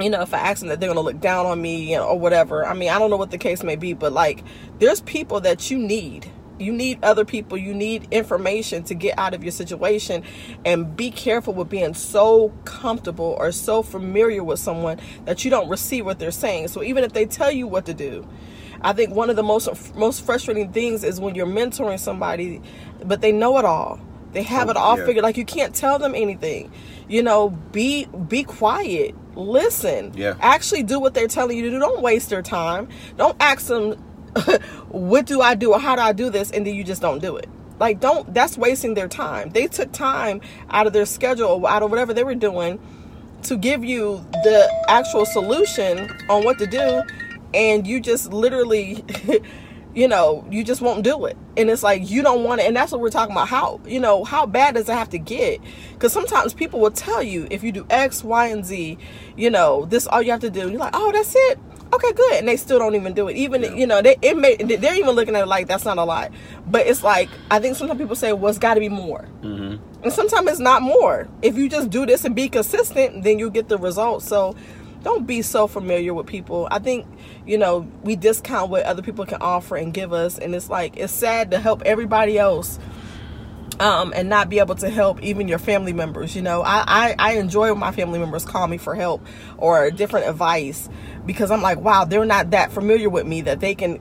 you 0.00 0.10
know 0.10 0.22
if 0.22 0.34
i 0.34 0.38
ask 0.38 0.60
them 0.60 0.68
that 0.68 0.80
they're 0.80 0.90
gonna 0.90 1.00
look 1.00 1.20
down 1.20 1.46
on 1.46 1.60
me 1.60 1.90
you 1.92 1.96
know, 1.96 2.08
or 2.08 2.18
whatever. 2.18 2.66
I 2.66 2.74
mean 2.74 2.90
i 2.90 2.98
don't 2.98 3.10
know 3.10 3.16
what 3.16 3.30
the 3.30 3.38
case 3.38 3.62
may 3.62 3.76
be 3.76 3.92
but 3.92 4.12
like 4.12 4.42
there's 4.78 5.00
people 5.00 5.40
that 5.40 5.70
you 5.70 5.78
need. 5.78 6.30
You 6.58 6.72
need 6.72 6.98
other 7.02 7.26
people. 7.26 7.58
You 7.58 7.74
need 7.74 8.08
information 8.10 8.82
to 8.84 8.94
get 8.94 9.18
out 9.18 9.34
of 9.34 9.44
your 9.44 9.52
situation 9.52 10.22
and 10.64 10.96
be 10.96 11.10
careful 11.10 11.52
with 11.52 11.68
being 11.68 11.92
so 11.92 12.48
comfortable 12.64 13.36
or 13.38 13.52
so 13.52 13.82
familiar 13.82 14.42
with 14.42 14.58
someone 14.58 14.98
that 15.26 15.44
you 15.44 15.50
don't 15.50 15.68
receive 15.68 16.06
what 16.06 16.18
they're 16.18 16.30
saying. 16.30 16.68
So 16.68 16.82
even 16.82 17.04
if 17.04 17.12
they 17.12 17.26
tell 17.26 17.50
you 17.50 17.66
what 17.66 17.84
to 17.86 17.94
do 17.94 18.26
I 18.86 18.92
think 18.92 19.12
one 19.12 19.30
of 19.30 19.36
the 19.36 19.42
most 19.42 19.96
most 19.96 20.24
frustrating 20.24 20.72
things 20.72 21.02
is 21.02 21.20
when 21.20 21.34
you're 21.34 21.44
mentoring 21.44 21.98
somebody, 21.98 22.62
but 23.04 23.20
they 23.20 23.32
know 23.32 23.58
it 23.58 23.64
all. 23.64 23.98
They 24.32 24.44
have 24.44 24.68
oh, 24.68 24.70
it 24.70 24.76
all 24.76 24.96
yeah. 24.96 25.06
figured. 25.06 25.24
Like 25.24 25.36
you 25.36 25.44
can't 25.44 25.74
tell 25.74 25.98
them 25.98 26.14
anything. 26.14 26.70
You 27.08 27.24
know, 27.24 27.50
be 27.50 28.06
be 28.28 28.44
quiet. 28.44 29.16
Listen. 29.34 30.12
Yeah. 30.14 30.36
Actually 30.40 30.84
do 30.84 31.00
what 31.00 31.14
they're 31.14 31.26
telling 31.26 31.56
you 31.56 31.64
to 31.64 31.70
do. 31.70 31.80
Don't 31.80 32.00
waste 32.00 32.30
their 32.30 32.42
time. 32.42 32.88
Don't 33.16 33.36
ask 33.40 33.66
them 33.66 33.94
what 34.88 35.26
do 35.26 35.40
I 35.40 35.56
do 35.56 35.72
or 35.72 35.80
how 35.80 35.96
do 35.96 36.02
I 36.02 36.12
do 36.12 36.30
this 36.30 36.52
and 36.52 36.64
then 36.64 36.76
you 36.76 36.84
just 36.84 37.02
don't 37.02 37.18
do 37.18 37.36
it. 37.36 37.48
Like 37.80 37.98
don't 37.98 38.32
that's 38.32 38.56
wasting 38.56 38.94
their 38.94 39.08
time. 39.08 39.50
They 39.50 39.66
took 39.66 39.90
time 39.90 40.40
out 40.70 40.86
of 40.86 40.92
their 40.92 41.06
schedule 41.06 41.48
or 41.48 41.68
out 41.68 41.82
of 41.82 41.90
whatever 41.90 42.14
they 42.14 42.22
were 42.22 42.36
doing 42.36 42.78
to 43.42 43.56
give 43.56 43.84
you 43.84 44.24
the 44.44 44.84
actual 44.86 45.26
solution 45.26 46.08
on 46.28 46.44
what 46.44 46.58
to 46.58 46.68
do 46.68 47.02
and 47.56 47.86
you 47.86 48.00
just 48.00 48.32
literally 48.32 49.02
you 49.94 50.06
know 50.06 50.46
you 50.50 50.62
just 50.62 50.80
won't 50.80 51.02
do 51.02 51.24
it. 51.24 51.36
And 51.56 51.70
it's 51.70 51.82
like 51.82 52.08
you 52.08 52.22
don't 52.22 52.44
want 52.44 52.60
it. 52.60 52.66
And 52.66 52.76
that's 52.76 52.92
what 52.92 53.00
we're 53.00 53.10
talking 53.10 53.34
about. 53.34 53.48
How 53.48 53.80
you 53.86 53.98
know 53.98 54.22
how 54.22 54.46
bad 54.46 54.74
does 54.74 54.88
it 54.88 54.92
have 54.92 55.08
to 55.10 55.18
get? 55.18 55.60
Because 55.94 56.12
sometimes 56.12 56.54
people 56.54 56.78
will 56.78 56.90
tell 56.90 57.22
you 57.22 57.48
if 57.50 57.64
you 57.64 57.72
do 57.72 57.86
x 57.90 58.22
y 58.22 58.48
and 58.48 58.64
z 58.64 58.98
you 59.36 59.50
know 59.50 59.86
this 59.86 60.06
all 60.06 60.22
you 60.22 60.30
have 60.30 60.40
to 60.40 60.50
do 60.50 60.60
and 60.60 60.70
you're 60.70 60.80
like 60.80 60.94
oh 60.94 61.10
that's 61.10 61.34
it. 61.34 61.58
Okay 61.92 62.12
good. 62.12 62.34
And 62.34 62.48
they 62.48 62.56
still 62.58 62.78
don't 62.78 62.94
even 62.94 63.14
do 63.14 63.28
it. 63.28 63.36
Even 63.36 63.62
yeah. 63.62 63.74
you 63.74 63.86
know 63.86 64.02
they 64.02 64.16
it 64.20 64.36
may 64.36 64.56
they're 64.56 64.96
even 64.96 65.12
looking 65.12 65.34
at 65.34 65.42
it 65.42 65.46
like 65.46 65.66
that's 65.66 65.86
not 65.86 65.96
a 65.96 66.04
lot. 66.04 66.30
But 66.66 66.86
it's 66.86 67.02
like 67.02 67.30
i 67.50 67.58
think 67.58 67.76
sometimes 67.76 67.98
people 67.98 68.16
say 68.16 68.34
well 68.34 68.50
it's 68.50 68.58
got 68.58 68.74
to 68.74 68.80
be 68.80 68.90
more. 68.90 69.26
Mm-hmm. 69.40 70.02
and 70.02 70.12
sometimes 70.12 70.50
it's 70.50 70.60
not 70.60 70.82
more. 70.82 71.26
If 71.40 71.56
you 71.56 71.70
just 71.70 71.88
do 71.88 72.04
this 72.04 72.26
and 72.26 72.34
be 72.34 72.50
consistent 72.50 73.24
then 73.24 73.38
you 73.38 73.50
get 73.50 73.68
the 73.68 73.78
results. 73.78 74.28
So 74.28 74.54
don't 75.02 75.26
be 75.26 75.42
so 75.42 75.66
familiar 75.66 76.14
with 76.14 76.26
people. 76.26 76.68
I 76.70 76.78
think, 76.78 77.06
you 77.46 77.58
know, 77.58 77.88
we 78.02 78.16
discount 78.16 78.70
what 78.70 78.84
other 78.84 79.02
people 79.02 79.24
can 79.26 79.40
offer 79.40 79.76
and 79.76 79.92
give 79.92 80.12
us. 80.12 80.38
And 80.38 80.54
it's 80.54 80.68
like, 80.68 80.96
it's 80.96 81.12
sad 81.12 81.50
to 81.52 81.58
help 81.58 81.82
everybody 81.82 82.38
else. 82.38 82.78
Um, 83.78 84.14
and 84.16 84.30
not 84.30 84.48
be 84.48 84.58
able 84.58 84.76
to 84.76 84.88
help 84.88 85.22
even 85.22 85.48
your 85.48 85.58
family 85.58 85.92
members. 85.92 86.34
You 86.34 86.40
know, 86.40 86.62
I, 86.62 86.84
I, 86.86 87.14
I 87.18 87.32
enjoy 87.32 87.70
when 87.72 87.78
my 87.78 87.92
family 87.92 88.18
members 88.18 88.42
call 88.42 88.66
me 88.66 88.78
for 88.78 88.94
help 88.94 89.26
or 89.58 89.90
different 89.90 90.26
advice 90.26 90.88
because 91.26 91.50
I'm 91.50 91.60
like, 91.60 91.78
wow, 91.80 92.06
they're 92.06 92.24
not 92.24 92.52
that 92.52 92.72
familiar 92.72 93.10
with 93.10 93.26
me 93.26 93.42
that 93.42 93.60
they 93.60 93.74
can 93.74 94.00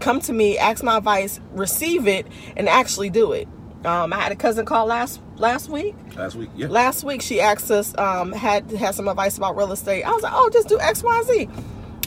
come 0.00 0.20
to 0.22 0.32
me, 0.32 0.58
ask 0.58 0.82
my 0.82 0.96
advice, 0.96 1.38
receive 1.52 2.08
it, 2.08 2.26
and 2.56 2.68
actually 2.68 3.10
do 3.10 3.30
it. 3.30 3.46
Um, 3.84 4.12
I 4.12 4.20
had 4.20 4.32
a 4.32 4.36
cousin 4.36 4.64
call 4.64 4.86
last 4.86 5.20
last 5.36 5.68
week. 5.68 5.94
Last 6.16 6.36
week, 6.36 6.50
yeah. 6.56 6.68
Last 6.68 7.04
week, 7.04 7.20
she 7.22 7.40
asked 7.40 7.70
us, 7.70 7.96
um, 7.98 8.32
had 8.32 8.70
had 8.70 8.94
some 8.94 9.08
advice 9.08 9.36
about 9.38 9.56
real 9.56 9.72
estate. 9.72 10.04
I 10.04 10.12
was 10.12 10.22
like, 10.22 10.32
oh, 10.34 10.50
just 10.52 10.68
do 10.68 10.78
X, 10.78 11.02
Y, 11.02 11.22
Z. 11.24 11.48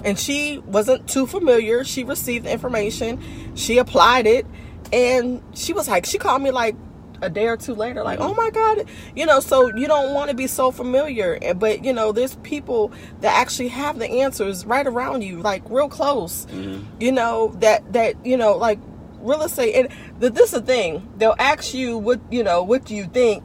and 0.05 0.17
she 0.20 0.60
wasn't 0.60 1.08
too 1.10 1.25
familiar. 1.25 1.84
She 1.84 2.03
received 2.03 2.46
the 2.46 2.51
information, 2.51 3.20
she 3.55 3.77
applied 3.77 4.27
it, 4.27 4.46
and 4.94 5.41
she 5.53 5.74
was 5.74 5.88
like, 5.88 6.05
she 6.05 6.17
called 6.17 6.41
me 6.41 6.51
like 6.51 6.75
a 7.22 7.29
day 7.29 7.48
or 7.48 7.58
two 7.58 7.74
later, 7.74 8.03
like, 8.03 8.20
oh 8.20 8.34
my 8.36 8.50
God, 8.50 8.86
you 9.15 9.25
know, 9.25 9.39
so 9.39 9.74
you 9.75 9.88
don't 9.88 10.13
want 10.13 10.29
to 10.29 10.36
be 10.36 10.48
so 10.48 10.70
familiar. 10.70 11.39
But, 11.55 11.84
you 11.84 11.94
know, 11.94 12.12
there's 12.12 12.36
people 12.38 12.91
that 13.22 13.34
actually 13.34 13.70
have 13.70 13.98
the 14.00 14.08
answers 14.08 14.65
right 14.65 14.86
around 14.86 15.24
you, 15.24 15.41
like 15.41 15.63
real 15.70 15.89
close, 15.89 16.46
you 17.00 17.12
know, 17.12 17.53
that, 17.60 17.91
that, 17.94 18.24
you 18.25 18.38
know, 18.38 18.58
like 18.58 18.79
real 19.25 19.41
estate. 19.44 19.74
And 19.75 19.89
the, 20.22 20.29
this 20.29 20.53
is 20.53 20.62
the 20.62 20.65
thing, 20.65 21.12
they'll 21.17 21.36
ask 21.39 21.74
you 21.74 21.98
what, 21.98 22.22
you 22.32 22.44
know, 22.44 22.63
what 22.63 22.86
do 22.86 22.96
you 22.96 23.05
think? 23.05 23.44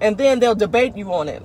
And 0.00 0.16
then 0.18 0.40
they'll 0.40 0.54
debate 0.54 0.96
you 0.96 1.12
on 1.12 1.28
it 1.28 1.42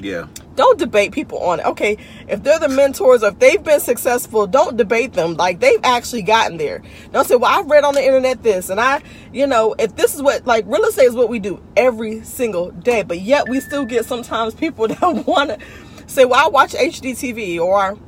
Yeah. 0.00 0.26
don't 0.56 0.78
debate 0.78 1.12
people 1.12 1.38
on 1.40 1.60
it. 1.60 1.66
Okay, 1.66 1.96
if 2.28 2.42
they're 2.42 2.58
the 2.60 2.68
mentors 2.68 3.22
or 3.22 3.28
if 3.28 3.38
they've 3.40 3.62
been 3.62 3.80
successful, 3.80 4.46
don't 4.46 4.76
debate 4.76 5.12
them. 5.14 5.34
Like 5.36 5.60
they've 5.60 5.80
actually 5.84 6.22
gotten 6.22 6.58
there. 6.58 6.82
Don't 7.12 7.26
say, 7.26 7.36
"Well, 7.36 7.50
I 7.50 7.62
read 7.66 7.84
on 7.84 7.94
the 7.94 8.04
internet 8.04 8.42
this," 8.42 8.70
and 8.70 8.80
I, 8.80 9.02
you 9.32 9.46
know, 9.46 9.74
if 9.78 9.96
this 9.96 10.14
is 10.14 10.22
what 10.22 10.46
like 10.46 10.64
real 10.66 10.84
estate 10.84 11.06
is 11.06 11.14
what 11.14 11.28
we 11.28 11.38
do 11.40 11.62
every 11.76 12.22
single 12.24 12.70
day, 12.70 13.02
but 13.02 13.20
yet 13.20 13.48
we 13.48 13.60
still 13.60 13.84
get 13.84 14.04
sometimes 14.06 14.54
people 14.54 14.88
that 14.90 15.26
want 15.26 15.50
to 15.50 15.58
say, 16.06 16.24
"Well, 16.24 16.46
I 16.46 16.48
watch 16.48 16.74
HGTV," 16.74 17.58
or, 17.60 17.98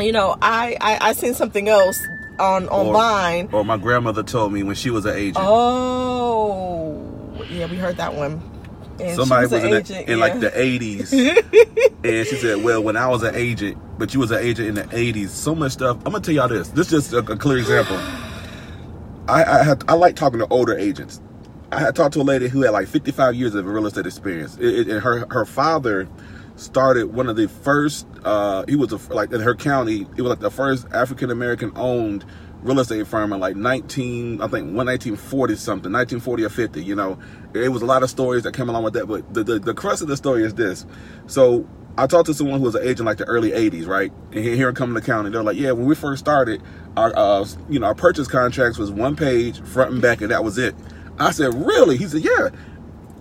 you 0.00 0.12
know, 0.12 0.36
I 0.42 0.76
I, 0.80 0.98
I 1.10 1.12
seen 1.14 1.34
something 1.34 1.68
else 1.68 2.00
on 2.38 2.68
online. 2.68 3.48
Or 3.52 3.64
my 3.64 3.76
grandmother 3.76 4.22
told 4.22 4.52
me 4.52 4.62
when 4.62 4.74
she 4.76 4.90
was 4.90 5.04
an 5.06 5.16
agent. 5.16 5.38
Oh, 5.40 7.00
yeah, 7.50 7.66
we 7.66 7.76
heard 7.76 7.96
that 7.96 8.14
one. 8.14 8.42
And 8.98 9.10
she 9.10 9.14
Somebody 9.14 9.42
was, 9.46 9.52
an 9.52 9.64
in, 9.64 9.70
the- 9.72 9.76
agent, 9.78 10.08
in 10.08 10.20
like 10.20 10.40
the 10.40 10.50
80s. 10.50 11.12
and 12.04 12.26
she 12.26 12.36
said, 12.36 12.62
Well, 12.64 12.82
when 12.82 12.96
I 12.96 13.08
was 13.08 13.22
an 13.22 13.34
agent, 13.34 13.76
but 13.98 14.14
you 14.14 14.20
was 14.20 14.30
an 14.30 14.38
agent 14.38 14.68
in 14.68 14.74
the 14.74 14.84
80s, 14.84 15.28
so 15.28 15.54
much 15.54 15.72
stuff. 15.72 15.98
I'm 16.06 16.12
to 16.14 16.20
tell 16.20 16.34
y'all 16.34 16.48
this. 16.48 16.68
This 16.68 16.92
is 16.92 17.10
just 17.10 17.12
a, 17.28 17.32
a 17.32 17.36
clear 17.36 17.58
example. 17.58 17.96
I, 19.28 19.44
I, 19.44 19.62
had, 19.64 19.84
I 19.88 19.94
like 19.94 20.16
talking 20.16 20.38
to 20.38 20.46
older 20.48 20.76
agents. 20.78 21.20
I 21.72 21.80
had 21.80 21.96
talked 21.96 22.14
to 22.14 22.20
a 22.20 22.22
lady 22.22 22.48
who 22.48 22.62
had 22.62 22.70
like 22.70 22.86
55 22.88 23.34
years 23.34 23.54
of 23.54 23.66
real 23.66 23.86
estate 23.86 24.06
experience. 24.06 24.56
It, 24.56 24.66
it, 24.80 24.88
and 24.88 25.02
her, 25.02 25.26
her 25.30 25.44
father 25.44 26.08
started 26.56 27.14
one 27.14 27.28
of 27.28 27.36
the 27.36 27.48
first, 27.48 28.06
uh, 28.24 28.64
he 28.66 28.76
was 28.76 28.92
a, 28.92 29.12
like 29.12 29.32
in 29.32 29.40
her 29.40 29.54
county, 29.54 30.06
it 30.16 30.22
was 30.22 30.30
like 30.30 30.40
the 30.40 30.50
first 30.50 30.86
African 30.92 31.30
American 31.30 31.72
owned 31.76 32.24
real 32.62 32.80
estate 32.80 33.06
firm 33.06 33.32
in 33.32 33.40
like 33.40 33.54
19 33.54 34.40
i 34.40 34.48
think 34.48 34.74
1940 34.74 35.54
something 35.56 35.92
1940 35.92 36.44
or 36.44 36.48
50 36.48 36.82
you 36.82 36.94
know? 36.94 37.18
It 37.54 37.70
was 37.70 37.82
a 37.82 37.86
lot 37.86 38.02
of 38.02 38.10
stories 38.10 38.42
that 38.42 38.54
came 38.54 38.68
along 38.68 38.82
with 38.82 38.94
that 38.94 39.06
but 39.06 39.32
the, 39.32 39.44
the, 39.44 39.58
the 39.58 39.74
crux 39.74 40.00
of 40.00 40.08
the 40.08 40.16
story 40.16 40.42
is 40.42 40.54
this. 40.54 40.86
So 41.26 41.66
i 41.98 42.06
talked 42.06 42.26
to 42.26 42.34
someone 42.34 42.58
who 42.58 42.66
was 42.66 42.74
an 42.74 42.82
agent 42.82 43.06
like 43.06 43.18
the 43.18 43.24
early 43.24 43.50
80s 43.50 43.86
right? 43.86 44.12
And 44.32 44.44
here 44.44 44.68
in 44.68 44.74
Cumberland 44.74 45.06
County 45.06 45.30
they're 45.30 45.42
like 45.42 45.56
yeah 45.56 45.72
when 45.72 45.86
we 45.86 45.94
first 45.94 46.20
started 46.20 46.62
our 46.96 47.16
uh, 47.16 47.46
you 47.68 47.78
know 47.78 47.86
our 47.86 47.94
purchase 47.94 48.26
contracts 48.26 48.78
was 48.78 48.90
one 48.90 49.16
page 49.16 49.60
front 49.60 49.92
and 49.92 50.02
back 50.02 50.20
and 50.20 50.30
that 50.30 50.42
was 50.42 50.58
it. 50.58 50.74
I 51.18 51.30
said 51.30 51.54
really? 51.54 51.96
He 51.96 52.06
said 52.06 52.22
yeah 52.24 52.48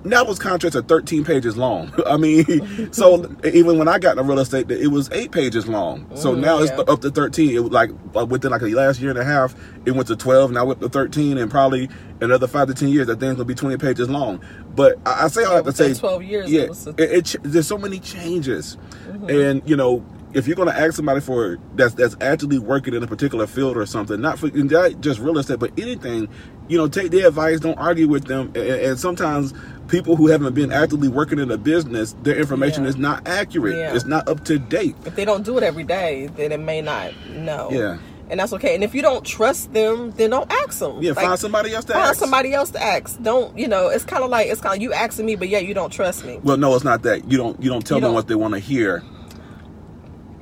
now 0.05 0.23
those 0.23 0.39
contracts 0.39 0.75
are 0.75 0.81
13 0.81 1.25
pages 1.25 1.57
long. 1.57 1.91
I 2.05 2.17
mean, 2.17 2.91
so 2.93 3.29
even 3.43 3.77
when 3.77 3.87
I 3.87 3.99
got 3.99 4.11
into 4.17 4.23
real 4.23 4.39
estate, 4.39 4.69
it 4.71 4.87
was 4.87 5.09
eight 5.11 5.31
pages 5.31 5.67
long. 5.67 6.05
So 6.15 6.33
Mm, 6.35 6.39
now 6.41 6.59
it's 6.59 6.71
up 6.71 7.01
to 7.01 7.09
13. 7.11 7.55
It 7.55 7.59
was 7.59 7.71
like 7.71 7.89
uh, 8.15 8.25
within 8.25 8.51
like 8.51 8.61
a 8.61 8.65
last 8.67 8.99
year 8.99 9.09
and 9.09 9.19
a 9.19 9.23
half, 9.25 9.55
it 9.85 9.91
went 9.91 10.07
to 10.07 10.15
12. 10.15 10.51
Now 10.51 10.69
up 10.71 10.79
to 10.79 10.89
13, 10.89 11.37
and 11.37 11.49
probably 11.51 11.89
another 12.21 12.47
five 12.47 12.67
to 12.67 12.73
10 12.73 12.89
years, 12.89 13.07
that 13.07 13.19
thing's 13.19 13.33
gonna 13.35 13.45
be 13.45 13.55
20 13.55 13.77
pages 13.77 14.09
long. 14.09 14.43
But 14.75 14.97
I, 15.05 15.25
I 15.25 15.27
say 15.27 15.43
all 15.43 15.55
that 15.61 15.65
to 15.65 15.71
say, 15.75 15.93
12 15.93 16.23
years, 16.23 16.51
yeah, 16.51 16.61
it 16.63 16.99
it, 16.99 17.35
it 17.35 17.41
there's 17.43 17.67
so 17.67 17.77
many 17.77 17.99
changes, 17.99 18.77
Mm-hmm. 19.07 19.29
and 19.29 19.69
you 19.69 19.75
know. 19.75 20.05
If 20.33 20.47
you're 20.47 20.57
going 20.57 20.67
to 20.67 20.77
ask 20.77 20.95
somebody 20.95 21.21
for 21.21 21.57
that's 21.75 21.93
that's 21.93 22.17
actually 22.19 22.59
working 22.59 22.93
in 22.93 23.01
a 23.01 23.07
particular 23.07 23.47
field 23.47 23.77
or 23.77 23.85
something, 23.85 24.19
not 24.19 24.37
for 24.37 24.47
not 24.49 24.99
just 24.99 25.21
real 25.21 25.37
estate, 25.37 25.59
but 25.59 25.71
anything, 25.79 26.27
you 26.67 26.77
know, 26.77 26.89
take 26.89 27.11
their 27.11 27.29
advice. 27.29 27.61
Don't 27.61 27.77
argue 27.79 28.09
with 28.09 28.25
them. 28.25 28.47
And, 28.47 28.57
and 28.57 28.99
sometimes 28.99 29.53
people 29.87 30.15
who 30.15 30.27
haven't 30.27 30.53
been 30.55 30.71
actively 30.71 31.07
working 31.07 31.39
in 31.39 31.51
a 31.51 31.57
business, 31.57 32.15
their 32.23 32.35
information 32.37 32.83
Yeah. 32.83 32.89
is 32.89 32.97
not 32.97 33.27
accurate. 33.27 33.77
Yeah. 33.77 33.93
It's 33.95 34.05
not 34.05 34.27
up 34.27 34.43
to 34.45 34.57
date. 34.59 34.95
if 35.05 35.15
they 35.15 35.25
don't 35.25 35.43
do 35.45 35.57
it 35.57 35.63
every 35.63 35.83
day, 35.83 36.27
then 36.35 36.51
it 36.51 36.59
may 36.59 36.81
not 36.81 37.11
know. 37.29 37.69
Yeah. 37.71 37.97
And 38.27 38.39
that's 38.39 38.53
okay. 38.53 38.73
And 38.73 38.83
if 38.83 38.95
you 38.95 39.03
don't 39.03 39.23
trust 39.23 39.71
them, 39.73 40.11
then 40.17 40.31
don't 40.31 40.51
ask 40.51 40.79
them. 40.79 40.99
Yeah, 40.99 41.11
Like, 41.11 41.25
find 41.27 41.39
somebody 41.39 41.75
else 41.75 41.85
to 41.85 41.93
find 41.93 42.05
ask. 42.05 42.19
somebody 42.19 42.53
else 42.55 42.71
to 42.71 42.81
ask. 42.81 43.21
Don't 43.21 43.55
you 43.55 43.67
know? 43.67 43.89
It's 43.89 44.03
kind 44.03 44.23
of 44.23 44.31
like 44.31 44.47
it's 44.47 44.61
kind 44.61 44.75
of 44.75 44.81
you 44.81 44.93
asking 44.93 45.27
me, 45.27 45.35
but 45.35 45.47
yeah, 45.47 45.59
you 45.59 45.75
don't 45.75 45.91
trust 45.91 46.25
me. 46.25 46.39
Well, 46.43 46.57
no, 46.57 46.73
it's 46.73 46.83
not 46.83 47.03
that. 47.03 47.29
You 47.31 47.37
don't 47.37 47.61
you 47.61 47.69
don't 47.69 47.85
tell 47.85 47.97
You 47.97 48.01
them 48.01 48.07
don't- 48.09 48.15
what 48.15 48.27
they 48.27 48.33
want 48.33 48.55
to 48.55 48.59
hear. 48.59 49.03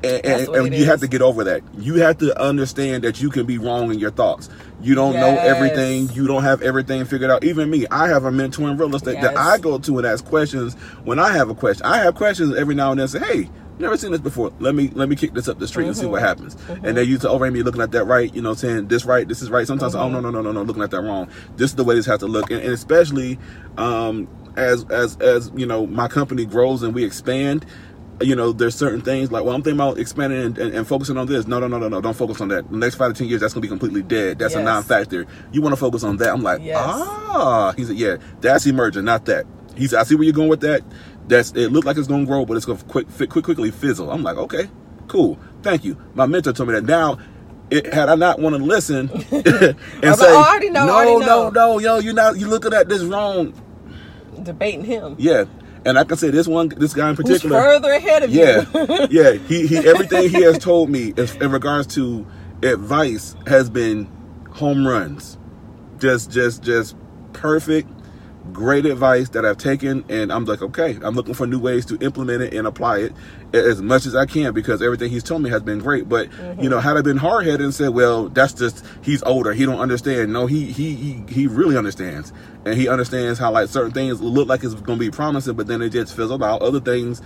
And, 0.03 0.25
and, 0.25 0.48
and 0.50 0.75
you 0.75 0.86
have 0.86 1.00
to 1.00 1.07
get 1.07 1.22
over 1.22 1.43
that. 1.45 1.62
You 1.77 1.95
have 1.95 2.17
to 2.17 2.38
understand 2.41 3.03
that 3.05 3.22
you 3.22 3.29
can 3.29 3.45
be 3.45 3.57
wrong 3.57 3.91
in 3.91 4.00
your 4.00 4.12
thoughts. 4.12 4.50
You 4.81 4.95
don't 4.95 5.13
know 5.13 5.38
everything. 5.38 6.10
You 6.12 6.27
don't 6.27 6.43
have 6.43 6.62
everything 6.62 7.05
figured 7.05 7.31
out. 7.31 7.43
Even 7.45 7.69
me, 7.69 7.88
I 7.89 8.10
have 8.10 8.25
a 8.25 8.31
mentor 8.31 8.69
in 8.69 8.77
real 8.77 8.93
estate 8.95 9.22
that 9.22 9.38
I 9.38 9.57
go 9.60 9.77
to 9.79 9.98
and 10.00 10.05
ask 10.05 10.25
questions 10.25 10.74
when 11.05 11.19
I 11.19 11.31
have 11.31 11.50
a 11.50 11.55
question. 11.55 11.86
I 11.86 12.00
have 12.00 12.15
questions 12.15 12.53
every 12.55 12.75
now 12.75 12.91
and 12.91 13.00
then. 13.00 13.07
Say, 13.07 13.19
hey, 13.19 13.50
never 13.79 13.95
seen 13.95 14.12
this 14.12 14.19
before. 14.19 14.51
Let 14.60 14.75
me 14.75 14.89
let 14.93 15.07
me 15.07 15.15
kick 15.15 15.33
this 15.33 15.48
up 15.48 15.60
the 15.60 15.67
street 15.69 15.88
and 15.88 15.95
see 15.95 16.05
what 16.05 16.22
Mm-hmm. 16.22 16.25
happens. 16.27 16.57
And 16.83 16.98
they 16.98 17.03
used 17.03 17.22
to 17.22 17.29
over 17.29 17.50
me 17.50 17.63
looking 17.63 17.81
at 17.81 17.91
that 17.91 18.03
right. 18.03 18.33
You 18.36 18.41
know, 18.41 18.55
saying 18.55 18.89
this 18.89 19.05
right, 19.05 19.25
this 19.25 19.41
is 19.41 19.50
right. 19.50 19.65
Sometimes 19.65 19.93
Mm-hmm. 19.95 20.03
oh 20.15 20.19
no 20.19 20.19
no 20.19 20.31
no 20.31 20.41
no 20.41 20.51
no, 20.51 20.63
looking 20.63 20.83
at 20.83 20.91
that 20.91 21.01
wrong. 21.01 21.29
This 21.55 21.69
is 21.72 21.75
the 21.77 21.86
way 21.86 21.95
this 21.95 22.05
has 22.07 22.19
to 22.19 22.27
look. 22.27 22.51
And, 22.51 22.62
and 22.62 22.74
especially 22.74 23.39
um, 23.77 24.27
as 24.57 24.83
as 24.89 25.15
as 25.17 25.50
you 25.55 25.65
know, 25.65 25.88
my 25.88 26.10
company 26.10 26.45
grows 26.45 26.83
and 26.83 26.93
we 26.93 27.05
expand 27.05 27.65
you 28.23 28.35
know, 28.35 28.51
there's 28.51 28.75
certain 28.75 29.01
things 29.01 29.31
like, 29.31 29.43
well, 29.43 29.55
I'm 29.55 29.61
thinking 29.61 29.79
about 29.79 29.97
expanding 29.99 30.41
and, 30.41 30.57
and, 30.57 30.73
and 30.73 30.87
focusing 30.87 31.17
on 31.17 31.27
this. 31.27 31.47
No, 31.47 31.59
no, 31.59 31.67
no, 31.67 31.77
no, 31.77 31.89
no. 31.89 32.01
Don't 32.01 32.15
focus 32.15 32.41
on 32.41 32.47
that. 32.49 32.69
The 32.69 32.77
next 32.77 32.95
five 32.95 33.13
to 33.13 33.17
ten 33.17 33.27
years, 33.27 33.41
that's 33.41 33.53
gonna 33.53 33.61
be 33.61 33.67
completely 33.67 34.01
dead. 34.01 34.39
That's 34.39 34.55
a 34.55 34.63
non-factor. 34.63 35.25
You 35.51 35.61
want 35.61 35.73
to 35.73 35.77
focus 35.79 36.03
on 36.03 36.17
that. 36.17 36.29
I'm 36.33 36.43
like, 36.43 36.61
Yes. 36.61 36.77
ah. 36.79 37.73
He 37.75 37.85
said, 37.85 37.95
yeah, 37.97 38.17
that's 38.41 38.65
emerging, 38.65 39.05
not 39.05 39.25
that. 39.25 39.45
He 39.75 39.87
said, 39.87 39.99
I 39.99 40.03
see 40.03 40.15
where 40.15 40.23
you're 40.23 40.33
going 40.33 40.49
with 40.49 40.61
that. 40.61 40.81
That's 41.27 41.51
it. 41.51 41.71
Looked 41.71 41.85
like 41.85 41.97
it's 41.97 42.07
gonna 42.07 42.25
grow, 42.25 42.45
but 42.45 42.57
it's 42.57 42.65
gonna 42.65 42.81
quick, 42.83 43.07
quick, 43.15 43.29
quick 43.29 43.45
quickly 43.45 43.71
fizzle. 43.71 44.11
I'm 44.11 44.23
like, 44.23 44.37
okay, 44.37 44.69
cool, 45.07 45.39
thank 45.61 45.83
you. 45.83 45.97
My 46.13 46.25
mentor 46.25 46.53
told 46.53 46.69
me 46.69 46.75
that. 46.75 46.83
Now, 46.85 47.17
it, 47.69 47.93
had 47.93 48.09
I 48.09 48.15
not 48.15 48.39
want 48.39 48.55
to 48.55 48.63
listen 48.63 49.09
and 49.31 49.33
like, 49.33 50.15
say, 50.17 50.25
"Oh, 50.27 50.41
I 50.41 50.49
already 50.49 50.69
know, 50.69 50.85
no, 50.85 51.03
no, 51.03 51.19
know." 51.19 51.49
no, 51.49 51.79
yo, 51.79 51.99
you're 51.99 52.13
not, 52.13 52.37
you 52.37 52.47
looking 52.47 52.73
at 52.73 52.89
this 52.89 53.01
wrong. 53.03 53.53
Debating 54.43 54.83
him. 54.83 55.15
Yeah, 55.17 55.45
and 55.85 55.99
I 55.99 56.03
can 56.03 56.17
say 56.17 56.29
this 56.31 56.47
one, 56.47 56.69
this 56.69 56.93
guy 56.93 57.09
in 57.09 57.15
Who's 57.21 57.41
particular. 57.41 57.61
further 57.61 57.91
ahead 57.91 58.23
of 58.23 58.31
Yeah, 58.31 58.65
you? 58.71 59.07
yeah. 59.09 59.33
He, 59.33 59.67
he 59.67 59.77
everything 59.79 60.29
he 60.29 60.41
has 60.43 60.57
told 60.59 60.89
me 60.89 61.13
is, 61.17 61.35
in 61.35 61.51
regards 61.51 61.87
to 61.95 62.25
advice 62.63 63.35
has 63.47 63.69
been 63.69 64.09
home 64.51 64.87
runs, 64.87 65.37
just 65.99 66.31
just 66.31 66.63
just 66.63 66.95
perfect, 67.33 67.89
great 68.51 68.85
advice 68.85 69.29
that 69.29 69.45
I've 69.45 69.57
taken, 69.57 70.05
and 70.09 70.31
I'm 70.31 70.45
like, 70.45 70.61
okay, 70.61 70.97
I'm 71.03 71.15
looking 71.15 71.33
for 71.33 71.47
new 71.47 71.59
ways 71.59 71.85
to 71.87 71.97
implement 71.97 72.43
it 72.43 72.53
and 72.53 72.67
apply 72.67 72.99
it 72.99 73.13
as 73.53 73.81
much 73.81 74.05
as 74.05 74.15
I 74.15 74.25
can 74.25 74.53
because 74.53 74.81
everything 74.81 75.12
he's 75.12 75.24
told 75.24 75.41
me 75.41 75.50
has 75.50 75.62
been 75.62 75.79
great. 75.79 76.10
But 76.10 76.31
you 76.62 76.69
know, 76.69 76.77
mm-hmm. 76.77 76.79
had 76.79 76.98
I 76.98 77.01
been 77.01 77.17
hard 77.17 77.45
headed 77.45 77.62
and 77.62 77.74
said, 77.74 77.89
well, 77.89 78.29
that's 78.29 78.53
just 78.53 78.83
he's 79.01 79.22
older, 79.24 79.53
he 79.53 79.65
don't 79.65 79.79
understand. 79.79 80.33
No, 80.33 80.48
he 80.48 80.65
he 80.72 80.95
he 80.95 81.24
he 81.29 81.48
really 81.48 81.77
understands, 81.77 82.33
and 82.65 82.75
he 82.75 82.88
understands 82.88 83.39
how 83.39 83.51
like 83.51 83.69
certain 83.69 83.91
things 83.91 84.22
look 84.22 84.48
like 84.48 84.63
it's 84.63 84.74
going 84.74 85.00
to 85.00 85.05
be 85.05 85.12
promising, 85.12 85.55
but 85.55 85.67
then 85.67 85.81
it 85.81 85.89
just 85.89 86.15
fizzled 86.15 86.43
out. 86.43 86.62
Other 86.62 86.79
things 86.79 87.22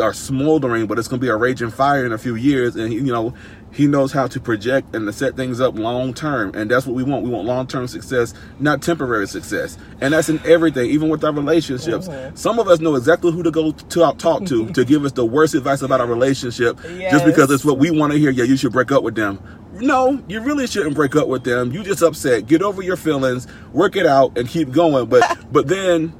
are 0.00 0.12
smoldering, 0.12 0.86
but 0.86 0.98
it's 0.98 1.08
going 1.08 1.20
to 1.20 1.24
be 1.24 1.30
a 1.30 1.36
raging 1.36 1.70
fire 1.70 2.06
in 2.06 2.12
a 2.12 2.18
few 2.18 2.34
years, 2.34 2.76
and 2.76 2.92
he, 2.92 2.98
you 2.98 3.12
know. 3.12 3.34
He 3.74 3.86
knows 3.86 4.12
how 4.12 4.26
to 4.26 4.38
project 4.38 4.94
and 4.94 5.06
to 5.06 5.14
set 5.14 5.34
things 5.34 5.58
up 5.58 5.78
long 5.78 6.12
term, 6.12 6.52
and 6.54 6.70
that's 6.70 6.86
what 6.86 6.94
we 6.94 7.02
want. 7.02 7.24
We 7.24 7.30
want 7.30 7.46
long 7.46 7.66
term 7.66 7.88
success, 7.88 8.34
not 8.60 8.82
temporary 8.82 9.26
success, 9.26 9.78
and 10.02 10.12
that's 10.12 10.28
in 10.28 10.40
everything, 10.44 10.90
even 10.90 11.08
with 11.08 11.24
our 11.24 11.32
relationships. 11.32 12.06
Mm-hmm. 12.06 12.36
Some 12.36 12.58
of 12.58 12.68
us 12.68 12.80
know 12.80 12.96
exactly 12.96 13.32
who 13.32 13.42
to 13.42 13.50
go 13.50 13.72
to 13.72 14.14
talk 14.18 14.44
to 14.44 14.68
to 14.72 14.84
give 14.84 15.06
us 15.06 15.12
the 15.12 15.24
worst 15.24 15.54
advice 15.54 15.71
about 15.80 16.00
our 16.00 16.06
relationship, 16.06 16.78
just 16.82 17.24
because 17.24 17.50
it's 17.50 17.64
what 17.64 17.78
we 17.78 17.90
want 17.90 18.12
to 18.12 18.18
hear. 18.18 18.30
Yeah, 18.30 18.44
you 18.44 18.56
should 18.56 18.72
break 18.72 18.92
up 18.92 19.02
with 19.02 19.14
them. 19.14 19.40
No, 19.74 20.22
you 20.28 20.40
really 20.40 20.66
shouldn't 20.66 20.94
break 20.94 21.16
up 21.16 21.28
with 21.28 21.44
them. 21.44 21.72
You 21.72 21.82
just 21.82 22.02
upset. 22.02 22.46
Get 22.46 22.60
over 22.60 22.82
your 22.82 22.96
feelings, 22.96 23.46
work 23.72 23.96
it 23.96 24.04
out, 24.04 24.36
and 24.36 24.46
keep 24.46 24.70
going. 24.70 25.06
But 25.06 25.38
but 25.52 25.68
then 25.68 26.12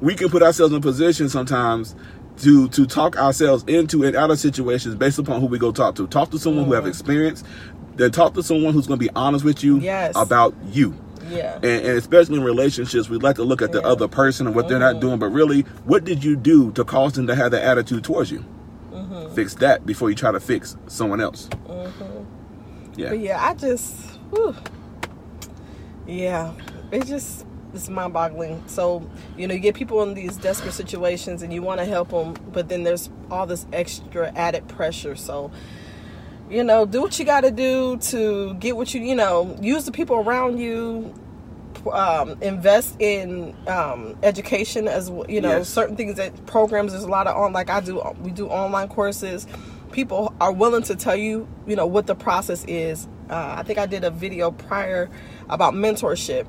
we 0.00 0.14
can 0.14 0.30
put 0.30 0.42
ourselves 0.42 0.72
in 0.72 0.78
a 0.78 0.82
position 0.82 1.28
sometimes 1.28 1.94
to 2.38 2.68
to 2.68 2.86
talk 2.86 3.16
ourselves 3.16 3.64
into 3.66 4.04
and 4.04 4.16
out 4.16 4.30
of 4.30 4.38
situations 4.38 4.94
based 4.94 5.18
upon 5.18 5.40
who 5.40 5.46
we 5.46 5.58
go 5.58 5.72
talk 5.72 5.96
to. 5.96 6.06
Talk 6.06 6.30
to 6.30 6.38
someone 6.38 6.64
who 6.64 6.72
have 6.72 6.84
mm. 6.84 6.88
experience, 6.88 7.44
then 7.96 8.10
talk 8.10 8.34
to 8.34 8.42
someone 8.42 8.72
who's 8.72 8.86
going 8.86 8.98
to 8.98 9.04
be 9.04 9.10
honest 9.14 9.44
with 9.44 9.62
you 9.62 9.78
Yes. 9.78 10.14
about 10.16 10.54
you. 10.70 10.96
Yeah. 11.28 11.54
And, 11.56 11.64
and 11.64 11.98
especially 11.98 12.36
in 12.36 12.44
relationships, 12.44 13.08
we 13.08 13.18
like 13.18 13.36
to 13.36 13.44
look 13.44 13.62
at 13.62 13.72
the 13.72 13.80
Yeah. 13.80 13.88
other 13.88 14.08
person 14.08 14.46
and 14.46 14.56
what 14.56 14.68
they're 14.68 14.78
not 14.78 15.00
doing, 15.00 15.18
but 15.18 15.28
really, 15.28 15.62
what 15.84 16.04
did 16.04 16.24
you 16.24 16.36
do 16.36 16.72
to 16.72 16.84
cause 16.84 17.12
them 17.14 17.26
to 17.26 17.34
have 17.34 17.50
that 17.52 17.62
attitude 17.62 18.04
towards 18.04 18.30
you? 18.30 18.44
Mm-hmm. 18.92 19.34
Fix 19.34 19.54
that 19.56 19.86
before 19.86 20.10
you 20.10 20.16
try 20.16 20.32
to 20.32 20.40
fix 20.40 20.76
someone 20.86 21.20
else. 21.20 21.48
Yeah. 22.96 23.10
But 23.10 23.20
yeah, 23.20 23.44
I 23.48 23.54
just, 23.54 23.94
whew. 24.30 24.54
yeah, 26.06 26.52
it 26.90 27.06
just 27.06 27.46
it's 27.74 27.88
mind 27.88 28.12
boggling. 28.12 28.62
So 28.66 29.08
you 29.36 29.46
know, 29.46 29.54
you 29.54 29.60
get 29.60 29.74
people 29.74 30.02
in 30.02 30.14
these 30.14 30.36
desperate 30.36 30.72
situations, 30.72 31.42
and 31.42 31.52
you 31.52 31.62
want 31.62 31.80
to 31.80 31.84
help 31.84 32.08
them, 32.10 32.34
but 32.52 32.68
then 32.68 32.82
there's 32.84 33.10
all 33.30 33.46
this 33.46 33.66
extra 33.72 34.32
added 34.34 34.66
pressure. 34.68 35.14
So 35.14 35.50
you 36.50 36.64
know, 36.64 36.86
do 36.86 37.02
what 37.02 37.18
you 37.18 37.24
got 37.24 37.42
to 37.42 37.50
do 37.50 37.96
to 37.98 38.54
get 38.54 38.76
what 38.76 38.94
you, 38.94 39.00
you 39.02 39.14
know, 39.14 39.56
use 39.60 39.84
the 39.84 39.92
people 39.92 40.16
around 40.16 40.58
you. 40.58 41.14
Um, 41.92 42.36
invest 42.42 42.96
in 43.00 43.54
um, 43.68 44.18
education 44.22 44.88
as 44.88 45.10
well, 45.10 45.30
you 45.30 45.40
know 45.40 45.58
Yes. 45.58 45.68
certain 45.68 45.96
things 45.96 46.16
that 46.16 46.44
programs 46.46 46.90
there's 46.92 47.04
a 47.04 47.08
lot 47.08 47.28
of 47.28 47.36
on 47.36 47.52
like 47.52 47.70
I 47.70 47.80
do 47.80 48.02
we 48.20 48.32
do 48.32 48.48
online 48.48 48.88
courses 48.88 49.46
people 49.92 50.34
are 50.40 50.52
willing 50.52 50.82
to 50.82 50.96
tell 50.96 51.14
you 51.16 51.46
you 51.68 51.76
know 51.76 51.86
what 51.86 52.06
the 52.06 52.16
process 52.16 52.64
is 52.66 53.06
uh, 53.30 53.54
I 53.58 53.62
think 53.62 53.78
I 53.78 53.86
did 53.86 54.02
a 54.02 54.10
video 54.10 54.50
prior 54.50 55.08
about 55.48 55.72
mentorship 55.74 56.46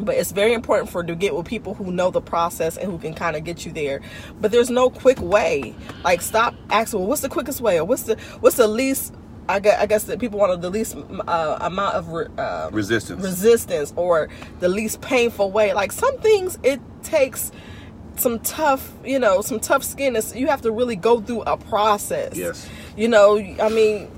but 0.00 0.14
it's 0.16 0.32
very 0.32 0.52
important 0.52 0.88
for 0.90 1.02
to 1.02 1.14
get 1.14 1.34
with 1.34 1.46
people 1.46 1.74
who 1.74 1.92
know 1.92 2.10
the 2.10 2.20
process 2.20 2.76
and 2.76 2.90
who 2.90 2.98
can 2.98 3.14
kind 3.14 3.36
of 3.36 3.44
get 3.44 3.66
you 3.66 3.72
there. 3.72 4.00
But 4.40 4.50
there's 4.50 4.70
no 4.70 4.90
quick 4.90 5.20
way. 5.20 5.74
Like 6.04 6.22
stop 6.22 6.54
asking 6.70 7.00
well 7.00 7.08
what's 7.08 7.22
the 7.22 7.28
quickest 7.28 7.60
way? 7.60 7.78
Or 7.78 7.84
what's 7.84 8.04
the 8.04 8.16
what's 8.40 8.56
the 8.56 8.68
least 8.68 9.14
i 9.48 9.58
guess, 9.58 9.80
I 9.80 9.86
guess 9.86 10.04
that 10.04 10.20
people 10.20 10.38
want 10.38 10.60
the 10.62 10.70
least 10.70 10.96
uh, 11.26 11.58
amount 11.60 11.96
of 11.96 12.08
re- 12.10 12.28
uh, 12.38 12.70
Resistance. 12.72 13.22
resistance 13.22 13.92
or 13.96 14.28
the 14.60 14.68
least 14.68 15.00
painful 15.00 15.50
way. 15.50 15.72
Like 15.74 15.90
some 15.92 16.16
things 16.18 16.58
it 16.62 16.80
takes 17.02 17.50
some 18.16 18.38
tough 18.40 18.92
you 19.04 19.18
know 19.18 19.40
some 19.42 19.58
tough 19.60 19.82
skin. 19.82 20.16
It's, 20.16 20.34
you 20.34 20.46
have 20.46 20.62
to 20.62 20.70
really 20.70 20.96
go 20.96 21.20
through 21.20 21.42
a 21.42 21.56
process. 21.56 22.36
Yes. 22.36 22.68
you 22.96 23.08
know 23.08 23.36
i 23.38 23.68
mean 23.68 24.08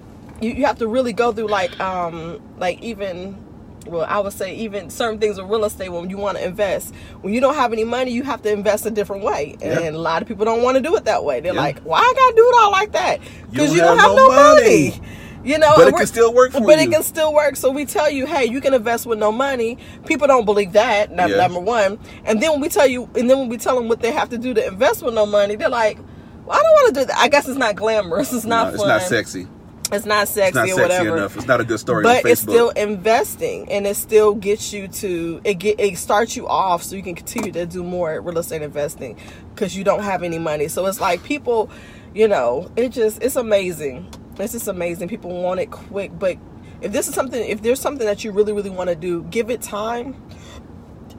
you, 0.41 0.51
you 0.51 0.67
have 0.67 0.79
to 0.79 0.87
really 0.89 1.13
go 1.13 1.33
through 1.33 1.47
like 1.49 1.79
um 1.81 2.41
like 2.59 2.81
even 2.83 3.39
well 3.87 4.07
i 4.09 4.19
would 4.19 4.33
say 4.33 4.55
even 4.55 4.89
certain 4.91 5.19
things 5.19 5.37
with 5.41 5.49
real 5.51 5.65
estate 5.65 5.89
when 5.91 6.09
you 6.11 6.17
want 6.17 6.37
to 6.39 6.45
invest 6.45 6.95
when 7.21 7.33
you 7.35 7.41
don't 7.41 7.55
have 7.55 7.73
any 7.73 7.85
money 7.85 8.11
you 8.11 8.23
have 8.23 8.41
to 8.43 8.51
invest 8.51 8.87
a 8.87 8.91
different 8.91 9.23
way 9.23 9.57
and 9.61 9.81
Yeah. 9.85 9.91
a 9.91 9.93
lot 9.93 10.23
of 10.23 10.29
people 10.29 10.45
don't 10.45 10.63
want 10.63 10.77
to 10.77 10.83
do 10.83 10.97
it 10.97 11.05
that 11.05 11.25
way 11.25 11.41
they're 11.41 11.55
Yeah. 11.55 11.61
like 11.61 11.81
why 11.81 11.99
i 11.99 12.13
gotta 12.17 12.35
do 12.37 12.49
it 12.49 12.55
all 12.59 12.71
like 12.73 12.93
that 12.93 13.21
because 13.51 13.69
don't 13.69 13.77
you 13.77 13.83
don't 13.83 13.99
have 13.99 14.09
have 14.09 14.17
no 14.17 14.29
money. 14.29 14.91
money. 14.91 15.01
You 15.47 15.59
know, 15.59 15.75
But 15.77 15.89
it 15.89 15.95
can 15.95 16.07
still 16.07 16.33
work 16.33 16.53
for 16.53 16.61
but 16.63 16.79
you. 16.81 16.89
it 16.89 16.91
can 16.91 17.03
still 17.03 17.35
work. 17.35 17.57
So 17.57 17.71
we 17.71 17.85
tell 17.85 18.09
you, 18.09 18.25
hey, 18.25 18.47
you 18.47 18.63
can 18.63 18.73
invest 18.73 19.05
with 19.05 19.19
no 19.19 19.31
money. 19.31 19.77
People 20.07 20.27
don't 20.27 20.47
believe 20.47 20.73
that. 20.73 21.11
num- 21.13 21.29
Yeah. 21.31 21.37
Number 21.37 21.61
one, 21.61 21.99
and 22.25 22.41
then 22.41 22.53
when 22.53 22.61
we 22.63 22.71
tell 22.71 22.87
you, 22.87 23.11
and 23.15 23.29
then 23.29 23.39
when 23.41 23.51
we 23.51 23.59
tell 23.59 23.77
them 23.77 23.87
what 23.87 24.01
they 24.01 24.11
have 24.11 24.31
to 24.31 24.39
do 24.39 24.55
to 24.55 24.67
invest 24.67 25.03
with 25.03 25.13
no 25.13 25.27
money, 25.27 25.57
they're 25.57 25.69
like, 25.69 25.99
well, 26.47 26.59
I 26.59 26.63
don't 26.63 26.73
want 26.73 26.95
to 26.95 27.01
do 27.03 27.05
that. 27.09 27.19
I 27.19 27.29
guess 27.29 27.47
it's 27.47 27.59
not 27.59 27.75
glamorous. 27.77 28.33
It's 28.33 28.47
not 28.47 28.69
No, 28.69 28.73
it's 28.73 28.87
not 28.87 29.03
sexy. 29.03 29.47
It's 29.93 30.07
not 30.07 30.29
sexy 30.29 30.49
It's 30.49 30.55
not 30.57 30.65
or 30.65 30.69
sexy 30.69 30.83
whatever. 30.83 31.17
enough. 31.19 31.37
It's 31.37 31.47
not 31.47 31.61
a 31.61 31.65
good 31.65 31.79
story 31.79 32.03
But 32.03 32.25
it's 32.25 32.41
still 32.41 32.71
investing, 32.71 33.71
and 33.71 33.87
it 33.87 33.97
still 33.97 34.35
gets 34.35 34.73
you 34.73 34.89
to 34.89 35.41
it. 35.45 35.55
Get 35.55 35.79
it 35.79 35.97
starts 35.99 36.37
you 36.37 36.49
off, 36.49 36.83
so 36.83 36.97
you 36.97 37.03
can 37.03 37.15
continue 37.15 37.53
to 37.53 37.67
do 37.67 37.85
more 37.85 38.21
real 38.21 38.39
estate 38.39 38.63
investing 38.63 39.19
because 39.55 39.77
you 39.77 39.85
don't 39.85 40.03
have 40.03 40.23
any 40.23 40.39
money. 40.39 40.69
So 40.69 40.87
it's 40.87 41.01
like 41.01 41.23
people, 41.23 41.71
you 42.15 42.27
know, 42.29 42.71
it 42.77 42.91
just 42.91 43.23
it's 43.23 43.37
amazing. 43.37 44.09
It's 44.39 44.53
just 44.53 44.69
amazing. 44.69 45.09
People 45.09 45.31
want 45.43 45.61
it 45.61 45.71
quick, 45.71 46.19
but 46.19 46.39
if 46.81 46.91
this 46.93 47.07
is 47.07 47.15
something, 47.15 47.47
if 47.47 47.63
there's 47.63 47.81
something 47.81 48.07
that 48.07 48.25
you 48.25 48.33
really, 48.33 48.53
really 48.53 48.71
want 48.71 48.91
to 48.91 48.97
do, 48.97 49.23
give 49.25 49.51
it 49.51 49.63
time 49.63 50.21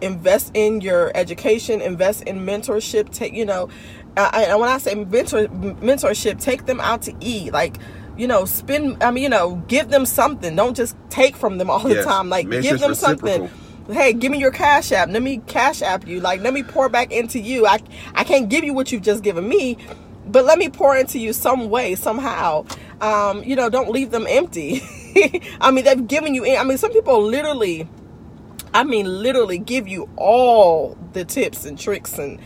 invest 0.01 0.51
in 0.53 0.81
your 0.81 1.09
education 1.15 1.79
invest 1.79 2.21
in 2.23 2.39
mentorship 2.39 3.09
take 3.11 3.33
you 3.33 3.45
know 3.45 3.69
uh, 4.17 4.29
and 4.33 4.59
when 4.59 4.67
i 4.69 4.77
say 4.77 4.93
mentor 4.93 5.47
mentorship 5.47 6.39
take 6.39 6.65
them 6.65 6.81
out 6.81 7.01
to 7.01 7.13
eat 7.21 7.53
like 7.53 7.77
you 8.17 8.27
know 8.27 8.45
spend 8.45 9.03
i 9.03 9.11
mean 9.11 9.23
you 9.23 9.29
know 9.29 9.55
give 9.67 9.89
them 9.89 10.05
something. 10.05 10.55
Don't 10.55 10.75
just 10.77 10.95
take 11.09 11.35
from 11.35 11.57
them 11.59 11.69
all 11.69 11.79
the 11.79 11.95
Yes. 11.95 12.05
time. 12.05 12.29
Like 12.29 12.47
Make 12.47 12.63
give 12.63 12.79
them 12.79 12.95
something. 12.95 13.49
hey 13.91 14.13
give 14.13 14.31
me 14.31 14.39
your 14.39 14.51
cash 14.51 14.91
app. 14.91 15.09
Let 15.09 15.21
me 15.23 15.39
cash 15.47 15.81
app 15.81 16.07
you. 16.07 16.21
Like 16.21 16.41
let 16.41 16.53
me 16.53 16.63
pour 16.63 16.89
back 16.89 17.11
into 17.11 17.39
you. 17.39 17.67
I 17.67 17.79
i 18.15 18.23
can't 18.23 18.49
give 18.49 18.63
you 18.63 18.73
what 18.73 18.91
you've 18.91 19.03
just 19.03 19.23
given 19.23 19.47
me 19.49 19.77
but 20.27 20.45
let 20.45 20.57
me 20.59 20.69
pour 20.69 20.97
into 20.97 21.19
you 21.19 21.33
some 21.33 21.69
way 21.69 21.95
somehow. 21.95 22.65
Um 23.01 23.43
you 23.43 23.55
know 23.55 23.69
don't 23.69 23.89
leave 23.91 24.11
them 24.11 24.27
empty. 24.29 24.81
I 25.61 25.71
mean 25.71 25.85
they've 25.85 26.07
given 26.07 26.35
you 26.35 26.45
i 26.57 26.63
mean 26.63 26.77
some 26.79 26.93
people 26.93 27.21
literally 27.23 27.87
I 28.73 28.83
mean, 28.85 29.07
literally 29.23 29.59
give 29.59 29.87
you 29.87 30.09
all 30.17 30.97
the 31.13 31.25
tips 31.25 31.65
and 31.65 31.79
tricks 31.79 32.19
and, 32.19 32.41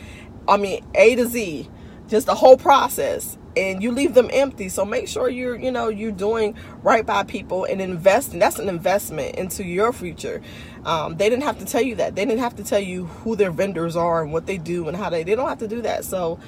I 0.48 0.58
mean, 0.58 0.86
A 0.96 1.16
to 1.16 1.28
Z, 1.28 1.70
just 2.08 2.28
the 2.28 2.36
whole 2.36 2.58
process, 2.58 3.39
and 3.56 3.82
you 3.82 3.92
leave 3.92 4.14
them 4.14 4.30
empty. 4.32 4.70
So 4.70 4.86
make 4.86 5.08
sure 5.08 5.30
you're, 5.30 5.56
you 5.56 5.72
know, 5.72 5.90
you're 5.90 6.12
doing 6.12 6.56
right 6.84 7.06
by 7.06 7.24
people 7.24 7.66
and 7.66 7.82
investing. 7.82 8.40
That's 8.40 8.60
an 8.60 8.70
investment 8.70 9.36
into 9.36 9.64
your 9.64 9.92
future. 9.92 10.42
Um, 10.86 11.18
they 11.18 11.30
didn't 11.30 11.44
have 11.44 11.60
to 11.60 11.66
tell 11.66 11.82
you 11.82 11.96
that. 11.96 12.16
They 12.16 12.26
didn't 12.26 12.40
have 12.40 12.56
to 12.58 12.64
tell 12.64 12.80
you 12.80 13.06
who 13.06 13.36
their 13.36 13.52
vendors 13.52 13.96
are 13.96 14.24
and 14.24 14.32
what 14.32 14.46
they 14.46 14.58
do 14.58 14.88
and 14.88 14.96
how 14.96 15.10
they. 15.10 15.24
They 15.24 15.36
don't 15.36 15.50
have 15.50 15.60
to 15.60 15.68
do 15.68 15.82
that. 15.82 16.06
So, 16.06 16.40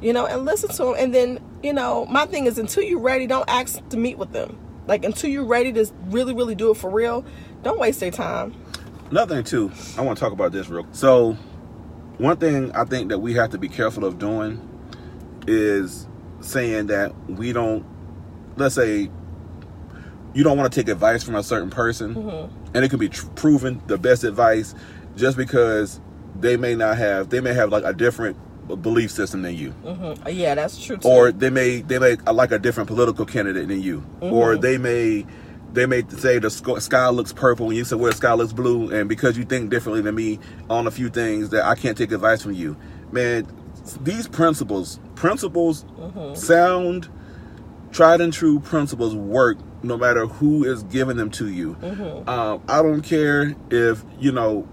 you 0.00 0.12
know, 0.12 0.26
and 0.26 0.44
listen 0.44 0.70
to 0.70 0.76
them. 0.76 0.94
And 0.98 1.14
then, 1.14 1.40
you 1.62 1.72
know, 1.72 2.06
my 2.06 2.26
thing 2.26 2.46
is, 2.46 2.58
until 2.58 2.82
you're 2.82 3.00
ready, 3.00 3.26
don't 3.26 3.48
ask 3.48 3.86
to 3.88 3.96
meet 3.96 4.18
with 4.18 4.32
them. 4.32 4.58
Like 4.86 5.04
until 5.04 5.30
you're 5.30 5.44
ready 5.44 5.72
to 5.74 5.86
really, 6.06 6.34
really 6.34 6.54
do 6.54 6.70
it 6.70 6.76
for 6.76 6.90
real, 6.90 7.24
don't 7.62 7.78
waste 7.78 8.00
their 8.00 8.10
time. 8.10 8.54
Another 9.10 9.36
thing 9.36 9.44
too, 9.44 9.72
I 9.98 10.02
want 10.02 10.18
to 10.18 10.24
talk 10.24 10.32
about 10.32 10.52
this 10.52 10.68
real. 10.68 10.86
So, 10.92 11.32
one 12.18 12.36
thing 12.36 12.70
I 12.72 12.84
think 12.84 13.08
that 13.08 13.18
we 13.18 13.34
have 13.34 13.50
to 13.50 13.58
be 13.58 13.68
careful 13.68 14.04
of 14.04 14.18
doing 14.18 14.66
is 15.46 16.06
saying 16.40 16.86
that 16.86 17.14
we 17.28 17.52
don't. 17.52 17.84
Let's 18.56 18.74
say 18.74 19.10
you 20.34 20.44
don't 20.44 20.56
want 20.56 20.72
to 20.72 20.80
take 20.80 20.88
advice 20.88 21.22
from 21.22 21.34
a 21.34 21.42
certain 21.42 21.70
person, 21.70 22.14
mm-hmm. 22.14 22.74
and 22.74 22.84
it 22.84 22.88
can 22.88 22.98
be 22.98 23.08
tr- 23.08 23.26
proven 23.28 23.82
the 23.86 23.98
best 23.98 24.24
advice 24.24 24.74
just 25.16 25.36
because 25.36 26.00
they 26.38 26.56
may 26.56 26.74
not 26.74 26.96
have. 26.96 27.30
They 27.30 27.40
may 27.40 27.52
have 27.54 27.70
like 27.70 27.84
a 27.84 27.92
different 27.92 28.36
belief 28.76 29.10
system 29.10 29.42
than 29.42 29.56
you 29.56 29.70
hmm 29.70 30.28
Yeah, 30.28 30.54
that's 30.54 30.82
true. 30.82 30.96
Too. 30.96 31.08
or 31.08 31.32
they 31.32 31.50
may 31.50 31.80
they 31.80 31.98
may 31.98 32.16
uh, 32.26 32.32
like 32.32 32.52
a 32.52 32.58
different 32.58 32.88
political 32.88 33.26
candidate 33.26 33.68
than 33.68 33.82
you, 33.82 34.04
or 34.20 34.52
mm-hmm. 34.52 34.60
they 34.60 34.78
may 34.78 35.26
they 35.72 35.86
may 35.86 36.02
say 36.08 36.38
the 36.38 36.50
sky 36.50 37.08
looks 37.08 37.32
purple 37.32 37.66
and 37.66 37.76
you 37.76 37.84
say 37.84 37.96
well 37.96 38.10
the 38.10 38.16
sky 38.16 38.32
looks 38.32 38.52
blue, 38.52 38.90
and 38.90 39.08
because 39.08 39.36
you 39.36 39.44
think 39.44 39.70
differently 39.70 40.02
than 40.02 40.14
me 40.14 40.38
on 40.68 40.86
a 40.86 40.90
few 40.90 41.08
things 41.08 41.50
that 41.50 41.64
I 41.64 41.74
can't 41.74 41.96
take 41.96 42.12
advice 42.12 42.42
from 42.42 42.52
you, 42.52 42.76
man. 43.12 43.46
These 44.02 44.28
principles, 44.28 45.00
principles, 45.20 45.84
sound, 46.34 47.08
tried 47.92 48.20
and 48.22 48.32
true 48.32 48.58
principles 48.58 49.14
work 49.14 49.58
no 49.82 49.96
matter 49.98 50.26
who 50.26 50.64
is 50.64 50.82
giving 50.84 51.16
them 51.18 51.30
to 51.30 51.48
you. 51.48 51.76
Um, 52.26 52.62
I 52.68 52.82
don't 52.82 53.02
care 53.02 53.54
if 53.70 54.02
you 54.18 54.32
know 54.32 54.66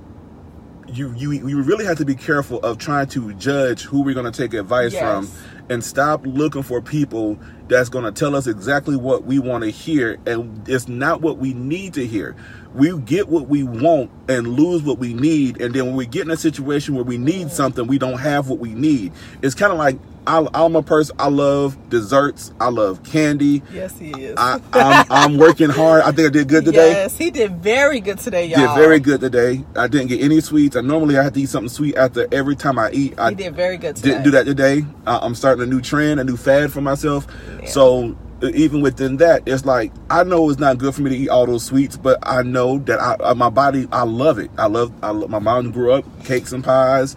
you 0.87 1.13
you 1.15 1.31
you 1.33 1.61
really 1.61 1.83
have 1.83 1.97
to 1.97 2.05
be 2.05 2.15
careful 2.15 2.59
of 2.59 2.77
trying 2.77 3.07
to 3.07 3.33
judge 3.33 3.83
who 3.83 4.01
we're 4.03 4.13
going 4.15 4.31
to 4.31 4.37
take 4.41 4.53
advice 4.53 4.93
Yes. 4.93 5.01
from 5.01 5.29
and 5.69 5.83
stop 5.83 6.21
looking 6.25 6.63
for 6.63 6.81
people 6.81 7.37
that's 7.69 7.89
going 7.89 8.05
to 8.05 8.11
tell 8.11 8.35
us 8.35 8.47
exactly 8.47 8.95
what 8.95 9.23
we 9.25 9.39
want 9.39 9.63
to 9.63 9.69
hear 9.69 10.17
and 10.25 10.67
it's 10.67 10.87
not 10.87 11.21
what 11.21 11.37
we 11.37 11.53
need 11.53 11.93
to 11.93 12.05
hear 12.05 12.35
we 12.73 12.95
get 12.99 13.27
what 13.29 13.47
we 13.47 13.63
want 13.63 14.11
and 14.29 14.47
lose 14.47 14.83
what 14.83 14.99
we 14.99 15.13
need 15.13 15.59
and 15.61 15.73
then 15.73 15.85
when 15.87 15.95
we 15.95 16.05
get 16.05 16.23
in 16.23 16.31
a 16.31 16.37
situation 16.37 16.95
where 16.95 17.03
we 17.03 17.17
need 17.17 17.51
something 17.51 17.87
we 17.87 17.97
don't 17.97 18.19
have 18.19 18.49
what 18.49 18.59
we 18.59 18.73
need 18.73 19.11
it's 19.41 19.55
kind 19.55 19.71
of 19.71 19.77
like 19.77 19.97
I, 20.25 20.45
i'm 20.53 20.75
a 20.75 20.83
person 20.83 21.15
i 21.19 21.29
love 21.29 21.77
desserts 21.89 22.51
i 22.59 22.67
love 22.67 23.01
candy 23.03 23.61
yes, 23.73 23.97
he 23.97 24.11
is. 24.11 24.35
I, 24.37 24.59
I'm, 24.73 25.05
I'm 25.09 25.37
working 25.37 25.69
hard 25.69 26.03
i 26.03 26.11
think 26.11 26.27
i 26.27 26.31
did 26.31 26.49
good 26.49 26.65
today 26.65 26.91
Yes, 26.91 27.17
he 27.17 27.31
did 27.31 27.57
very 27.57 27.99
good 27.99 28.17
today, 28.17 28.47
y'all. 28.47 28.75
Did 28.75 28.81
very 28.81 28.99
good 28.99 29.21
today. 29.21 29.63
I 29.75 29.87
didn't 29.87 30.07
get 30.07 30.21
any 30.21 30.41
sweets. 30.41 30.75
I 30.75 30.81
normally 30.81 31.17
I 31.17 31.23
have 31.23 31.33
to 31.33 31.41
eat 31.41 31.49
something 31.49 31.69
sweet 31.69 31.95
after 31.95 32.27
every 32.31 32.55
time 32.55 32.77
I 32.79 32.91
eat. 32.91 33.17
I 33.17 33.29
He 33.29 33.35
did 33.35 33.55
very 33.55 33.77
good 33.77 33.95
today. 33.95 34.09
didn't 34.09 34.23
do 34.23 34.31
that 34.31 34.45
today. 34.45 34.85
Uh, 35.05 35.19
I'm 35.21 35.35
starting 35.35 35.63
a 35.63 35.65
new 35.67 35.79
trend, 35.79 36.19
a 36.19 36.23
new 36.23 36.35
fad 36.37 36.73
for 36.73 36.81
myself. 36.81 37.27
So 37.65 38.15
even 38.41 38.81
within 38.81 39.17
that, 39.17 39.43
it's 39.45 39.65
like 39.65 39.91
I 40.09 40.23
know 40.23 40.49
it's 40.49 40.59
not 40.59 40.77
good 40.77 40.93
for 40.93 41.01
me 41.01 41.09
to 41.09 41.15
eat 41.17 41.29
all 41.29 41.45
those 41.45 41.63
sweets, 41.63 41.97
but 41.97 42.19
I 42.23 42.43
know 42.43 42.79
that 42.79 42.99
I, 42.99 43.13
uh, 43.15 43.35
my 43.35 43.49
body, 43.49 43.87
I 43.91 44.03
love 44.03 44.39
it. 44.39 44.51
I 44.57 44.67
love. 44.67 44.93
I 45.03 45.11
love, 45.11 45.29
my 45.29 45.39
mom 45.39 45.71
grew 45.71 45.91
up 45.91 46.05
cakes 46.23 46.51
and 46.51 46.63
pies. 46.63 47.15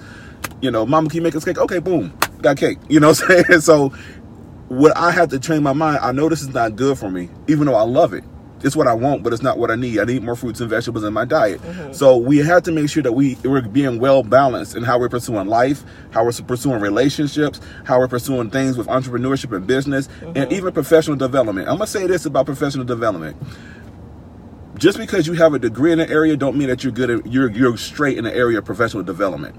You 0.63 0.71
know, 0.71 0.87
mama, 0.87 1.09
make 1.21 1.35
us 1.35 1.45
cake? 1.45 1.59
Okay, 1.59 1.79
boom, 1.79 2.17
got 2.43 2.57
cake. 2.57 2.79
You 2.89 3.01
know 3.01 3.09
what 3.09 3.23
I'm 3.23 3.45
saying? 3.45 3.61
So 3.61 3.93
what 4.69 4.97
I 4.97 5.11
have 5.11 5.29
to 5.31 5.39
train 5.39 5.63
my 5.63 5.73
mind, 5.73 5.99
I 6.03 6.13
know 6.13 6.29
this 6.29 6.43
is 6.43 6.49
not 6.49 6.77
good 6.77 6.99
for 6.99 7.11
me, 7.11 7.29
even 7.49 7.67
though 7.67 7.75
I 7.75 7.83
love 7.83 8.15
it. 8.15 8.25
It's 8.63 8.77
what 8.77 8.87
I 8.87 8.93
want, 8.93 9.23
but 9.23 9.33
it's 9.33 9.43
not 9.43 9.59
what 9.59 9.71
I 9.71 9.77
need. 9.77 9.99
I 9.99 10.05
need 10.05 10.23
more 10.23 10.37
fruits 10.37 10.61
and 10.61 10.69
vegetables 10.69 11.05
in 11.05 11.13
my 11.13 11.25
diet. 11.25 11.61
Mm-hmm. 11.63 11.93
So 11.93 12.17
we 12.17 12.39
have 12.39 12.63
to 12.65 12.73
make 12.73 12.89
sure 12.89 13.03
that 13.03 13.13
we 13.13 13.37
we're 13.45 13.63
being 13.63 13.99
well 13.99 14.23
balanced 14.23 14.77
in 14.77 14.83
how 14.83 14.99
we're 14.99 15.09
pursuing 15.09 15.47
life, 15.47 15.85
how 16.11 16.25
we're 16.25 16.33
pursuing 16.33 16.81
relationships, 16.81 17.61
how 17.85 17.99
we're 17.99 18.09
pursuing 18.09 18.51
things 18.51 18.77
with 18.77 18.87
entrepreneurship 18.89 19.55
and 19.57 19.67
business, 19.67 20.09
and 20.21 20.35
mm-hmm. 20.35 20.53
even 20.53 20.73
professional 20.73 21.17
development. 21.17 21.69
I'm 21.69 21.77
gonna 21.77 21.87
say 21.87 22.07
this 22.07 22.27
about 22.27 22.47
professional 22.47 22.85
development. 22.85 23.37
Just 24.77 24.97
because 24.97 25.27
you 25.27 25.35
have 25.35 25.53
a 25.53 25.59
degree 25.59 25.93
in 25.93 26.01
an 26.01 26.11
area, 26.11 26.37
don't 26.37 26.57
mean 26.57 26.69
that 26.69 26.83
you're 26.83 26.93
good. 26.93 27.11
At, 27.11 27.27
you're 27.33 27.51
you're 27.51 27.77
straight 27.77 28.19
in 28.19 28.25
the 28.25 28.35
area 28.35 28.59
of 28.59 28.65
professional 28.65 29.03
development 29.03 29.57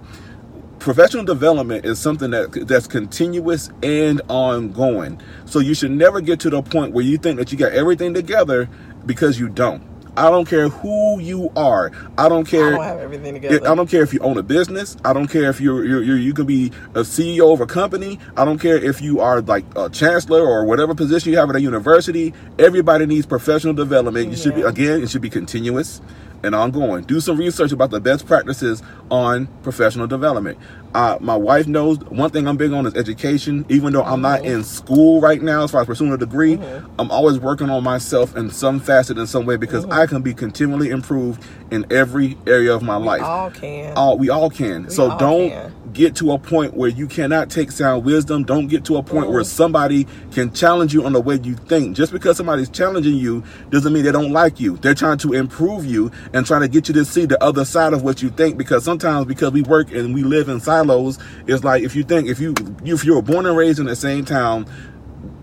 professional 0.81 1.23
development 1.23 1.85
is 1.85 1.99
something 1.99 2.31
that 2.31 2.51
that's 2.67 2.87
continuous 2.87 3.69
and 3.83 4.21
ongoing. 4.27 5.21
So 5.45 5.59
you 5.59 5.73
should 5.73 5.91
never 5.91 6.21
get 6.21 6.39
to 6.41 6.49
the 6.49 6.61
point 6.61 6.93
where 6.93 7.05
you 7.05 7.17
think 7.17 7.37
that 7.37 7.51
you 7.51 7.57
got 7.57 7.71
everything 7.71 8.13
together 8.13 8.67
because 9.05 9.39
you 9.39 9.47
don't. 9.47 9.83
I 10.17 10.29
don't 10.29 10.45
care 10.45 10.67
who 10.67 11.21
you 11.21 11.51
are. 11.55 11.91
I 12.17 12.27
don't 12.27 12.45
care. 12.45 12.67
I 12.67 12.71
don't 12.71 12.83
have 12.83 12.99
everything 12.99 13.33
together. 13.35 13.69
I 13.69 13.75
don't 13.75 13.89
care 13.89 14.03
if 14.03 14.13
you 14.13 14.19
own 14.19 14.37
a 14.37 14.43
business. 14.43 14.97
I 15.05 15.13
don't 15.13 15.27
care 15.27 15.49
if 15.49 15.61
you're, 15.61 15.85
you're, 15.85 16.03
you're 16.03 16.17
you 16.17 16.33
can 16.33 16.45
be 16.45 16.67
a 16.95 17.01
CEO 17.01 17.53
of 17.53 17.61
a 17.61 17.65
company. 17.65 18.19
I 18.35 18.43
don't 18.43 18.59
care 18.59 18.75
if 18.75 19.01
you 19.01 19.21
are 19.21 19.39
like 19.39 19.63
a 19.77 19.89
chancellor 19.89 20.41
or 20.41 20.65
whatever 20.65 20.93
position 20.93 21.31
you 21.31 21.37
have 21.37 21.49
at 21.49 21.55
a 21.55 21.61
university. 21.61 22.33
Everybody 22.59 23.05
needs 23.05 23.25
professional 23.25 23.73
development. 23.73 24.31
You 24.31 24.35
should 24.35 24.55
be 24.55 24.63
again. 24.63 25.01
It 25.01 25.09
should 25.09 25.21
be 25.21 25.29
continuous 25.29 26.01
and 26.43 26.55
ongoing. 26.55 27.03
Do 27.03 27.19
some 27.19 27.37
research 27.37 27.71
about 27.71 27.91
the 27.91 27.99
best 27.99 28.25
practices 28.25 28.81
on 29.09 29.47
professional 29.63 30.07
development. 30.07 30.57
Uh, 30.93 31.17
my 31.21 31.35
wife 31.35 31.67
knows 31.67 31.99
one 31.99 32.29
thing 32.31 32.47
I'm 32.47 32.57
big 32.57 32.73
on 32.73 32.85
is 32.85 32.95
education. 32.95 33.65
Even 33.69 33.93
though 33.93 34.03
I'm 34.03 34.21
not 34.21 34.43
in 34.43 34.63
school 34.63 35.21
right 35.21 35.41
now, 35.41 35.63
as 35.63 35.71
far 35.71 35.81
as 35.81 35.87
pursuing 35.87 36.11
a 36.11 36.17
degree, 36.17 36.59
I'm 36.99 37.09
always 37.11 37.39
working 37.39 37.69
on 37.69 37.83
myself 37.83 38.35
in 38.35 38.49
some 38.49 38.79
facet, 38.79 39.17
in 39.17 39.27
some 39.27 39.45
way, 39.45 39.55
because 39.55 39.85
I 39.85 40.05
can 40.05 40.21
be 40.21 40.33
continually 40.33 40.89
improved 40.89 41.43
in 41.71 41.85
every 41.91 42.37
area 42.45 42.73
of 42.73 42.81
my 42.83 42.97
life. 42.97 43.21
all 43.21 43.51
can. 43.51 43.95
All 43.95 44.17
we 44.17 44.29
all 44.29 44.49
can. 44.49 44.89
so 44.89 45.11
all 45.11 45.17
don't 45.17 45.49
can. 45.49 45.73
Get 45.93 46.15
to 46.17 46.31
a 46.31 46.37
point 46.39 46.73
where 46.75 46.89
you 46.89 47.07
cannot 47.07 47.49
take 47.49 47.71
sound 47.71 48.05
wisdom. 48.05 48.43
Don't 48.43 48.67
get 48.67 48.85
to 48.85 48.97
a 48.97 49.03
point 49.03 49.25
Mm-hmm. 49.25 49.33
where 49.33 49.43
somebody 49.43 50.07
can 50.31 50.51
challenge 50.53 50.93
you 50.93 51.05
on 51.05 51.13
the 51.13 51.21
way 51.21 51.39
you 51.43 51.55
think. 51.55 51.95
Just 51.95 52.11
because 52.11 52.37
somebody's 52.37 52.69
challenging 52.69 53.15
you 53.15 53.43
doesn't 53.69 53.91
mean 53.93 54.03
they 54.03 54.11
don't 54.11 54.31
like 54.31 54.59
you. 54.59 54.77
They're 54.77 54.93
trying 54.95 55.17
to 55.19 55.33
improve 55.33 55.85
you 55.85 56.11
and 56.33 56.45
trying 56.45 56.61
to 56.61 56.67
get 56.67 56.87
you 56.87 56.93
to 56.95 57.05
see 57.05 57.25
the 57.25 57.41
other 57.43 57.65
side 57.65 57.93
of 57.93 58.01
what 58.03 58.21
you 58.21 58.29
think. 58.29 58.57
Because 58.57 58.83
sometimes 58.83 59.25
because 59.25 59.51
we 59.51 59.61
work 59.63 59.91
and 59.91 60.13
we 60.13 60.23
live 60.23 60.49
in 60.49 60.59
silos, 60.59 61.19
it's 61.47 61.63
like 61.63 61.83
if 61.83 61.95
you 61.95 62.03
think 62.03 62.27
if 62.29 62.39
you 62.39 62.53
if 62.83 63.03
you 63.05 63.15
were 63.15 63.21
born 63.21 63.45
and 63.45 63.55
raised 63.55 63.79
in 63.79 63.85
the 63.85 63.95
same 63.95 64.25
town, 64.25 64.65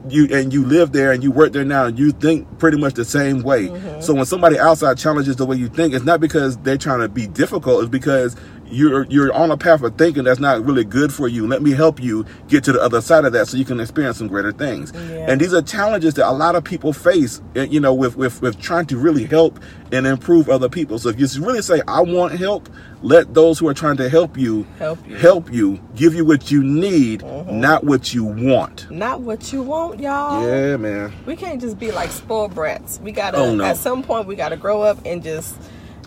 you 0.08 0.26
and 0.32 0.52
you 0.52 0.64
live 0.64 0.92
there 0.92 1.12
and 1.12 1.22
you 1.22 1.30
work 1.30 1.52
there 1.52 1.64
now 1.64 1.84
and 1.84 1.98
you 1.98 2.10
think 2.12 2.58
pretty 2.58 2.78
much 2.78 2.94
the 2.94 3.04
same 3.04 3.42
way. 3.42 3.66
So 4.00 4.14
when 4.14 4.24
somebody 4.24 4.58
outside 4.58 4.96
challenges 4.96 5.36
the 5.36 5.44
way 5.46 5.56
you 5.56 5.68
think, 5.68 5.92
it's 5.94 6.04
not 6.04 6.20
because 6.20 6.56
they're 6.58 6.78
trying 6.78 7.00
to 7.00 7.08
be 7.08 7.26
difficult, 7.26 7.82
it's 7.82 7.90
because 7.90 8.34
you're 8.70 9.04
you're 9.06 9.32
on 9.32 9.50
a 9.50 9.56
path 9.56 9.82
of 9.82 9.96
thinking 9.96 10.24
that's 10.24 10.40
not 10.40 10.64
really 10.64 10.84
good 10.84 11.12
for 11.12 11.28
you. 11.28 11.46
Let 11.46 11.62
me 11.62 11.70
help 11.72 12.02
you 12.02 12.24
get 12.48 12.64
to 12.64 12.72
the 12.72 12.80
other 12.80 13.00
side 13.00 13.24
of 13.24 13.32
that 13.32 13.48
so 13.48 13.56
you 13.56 13.64
can 13.64 13.80
experience 13.80 14.18
some 14.18 14.28
greater 14.28 14.52
things. 14.52 14.92
Yeah. 14.94 15.26
And 15.30 15.40
these 15.40 15.52
are 15.54 15.62
challenges 15.62 16.14
that 16.14 16.28
a 16.28 16.32
lot 16.32 16.54
of 16.56 16.64
people 16.64 16.92
face, 16.92 17.40
eh, 17.56 17.64
you 17.64 17.80
know, 17.80 17.94
with, 17.94 18.16
with 18.16 18.40
with 18.42 18.60
trying 18.60 18.86
to 18.86 18.96
really 18.98 19.24
help 19.24 19.58
and 19.92 20.06
improve 20.06 20.48
other 20.48 20.68
people. 20.68 20.98
So 20.98 21.08
if 21.08 21.18
you 21.18 21.26
really 21.44 21.62
say 21.62 21.80
I 21.88 22.00
want 22.02 22.38
help, 22.38 22.68
let 23.02 23.32
those 23.34 23.58
who 23.58 23.68
are 23.68 23.74
trying 23.74 23.96
to 23.98 24.08
help 24.08 24.36
you 24.36 24.64
Help 24.78 25.06
you. 25.08 25.16
help 25.16 25.52
you, 25.52 25.80
give 25.94 26.14
you 26.14 26.24
what 26.24 26.50
you 26.50 26.62
need, 26.62 27.22
not 27.50 27.84
what 27.84 28.12
you 28.12 28.24
want. 28.24 28.90
Not 28.90 29.20
what 29.20 29.52
you 29.52 29.62
want, 29.62 30.00
y'all. 30.00 30.46
Yeah, 30.46 30.76
man. 30.76 31.12
We 31.26 31.36
can't 31.36 31.60
just 31.60 31.78
be 31.78 31.90
like 31.92 32.10
spoiled 32.10 32.54
brats. 32.54 33.00
We 33.00 33.12
gotta 33.12 33.38
Oh, 33.38 33.54
no. 33.54 33.64
at 33.64 33.76
some 33.76 34.02
point 34.02 34.26
we 34.26 34.34
gotta 34.36 34.56
grow 34.56 34.82
up 34.82 34.98
and 35.06 35.22
just 35.22 35.56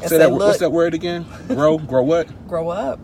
Say 0.02 0.08
say, 0.10 0.18
that. 0.20 0.32
look, 0.32 0.40
what's 0.40 0.60
that 0.60 0.72
word 0.72 0.94
again? 0.94 1.26
Grow. 1.48 1.78
grow 1.78 2.04
what? 2.04 2.48
grow 2.48 2.70
up, 2.70 3.00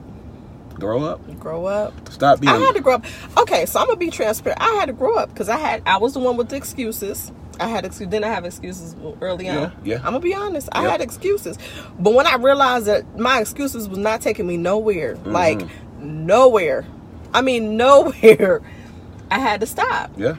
Grow 0.75 1.03
up. 1.03 1.39
grow 1.39 1.65
up. 1.65 1.93
Stop 2.09 2.39
being. 2.41 2.53
I 2.53 2.57
had 2.59 2.75
to 2.75 2.81
grow 2.81 2.95
up. 2.95 3.05
Okay, 3.37 3.65
so 3.65 3.79
I'm 3.79 3.87
gonna 3.87 3.97
be 3.97 4.09
transparent. 4.11 4.61
I 4.61 4.69
had 4.75 4.85
to 4.87 4.93
grow 4.93 5.15
up 5.15 5.29
because 5.29 5.49
I 5.49 5.57
had 5.57 5.81
I 5.85 5.97
was 5.97 6.13
the 6.13 6.19
one 6.19 6.37
with 6.37 6.49
the 6.49 6.55
excuses. 6.55 7.31
I 7.59 7.67
had 7.67 7.85
excuses. 7.85 8.11
Didn't 8.11 8.25
I 8.25 8.29
have 8.29 8.45
excuses 8.45 8.95
early 9.21 9.49
on? 9.49 9.55
Yeah, 9.55 9.71
yeah. 9.83 9.95
I'm 9.97 10.03
gonna 10.03 10.19
be 10.19 10.35
honest. 10.35 10.69
I 10.71 10.83
Yep. 10.83 10.91
had 10.91 11.01
excuses, 11.01 11.57
but 11.99 12.13
when 12.13 12.27
I 12.27 12.35
realized 12.35 12.85
that 12.85 13.17
my 13.17 13.39
excuses 13.39 13.89
was 13.89 13.97
not 13.97 14.21
taking 14.21 14.45
me 14.45 14.57
nowhere, 14.57 15.15
Mm-hmm. 15.15 15.31
like 15.31 15.61
nowhere. 15.99 16.85
I 17.33 17.41
mean 17.41 17.75
nowhere. 17.77 18.61
I 19.31 19.39
had 19.39 19.59
to 19.61 19.65
stop. 19.67 20.11
yeah. 20.17 20.35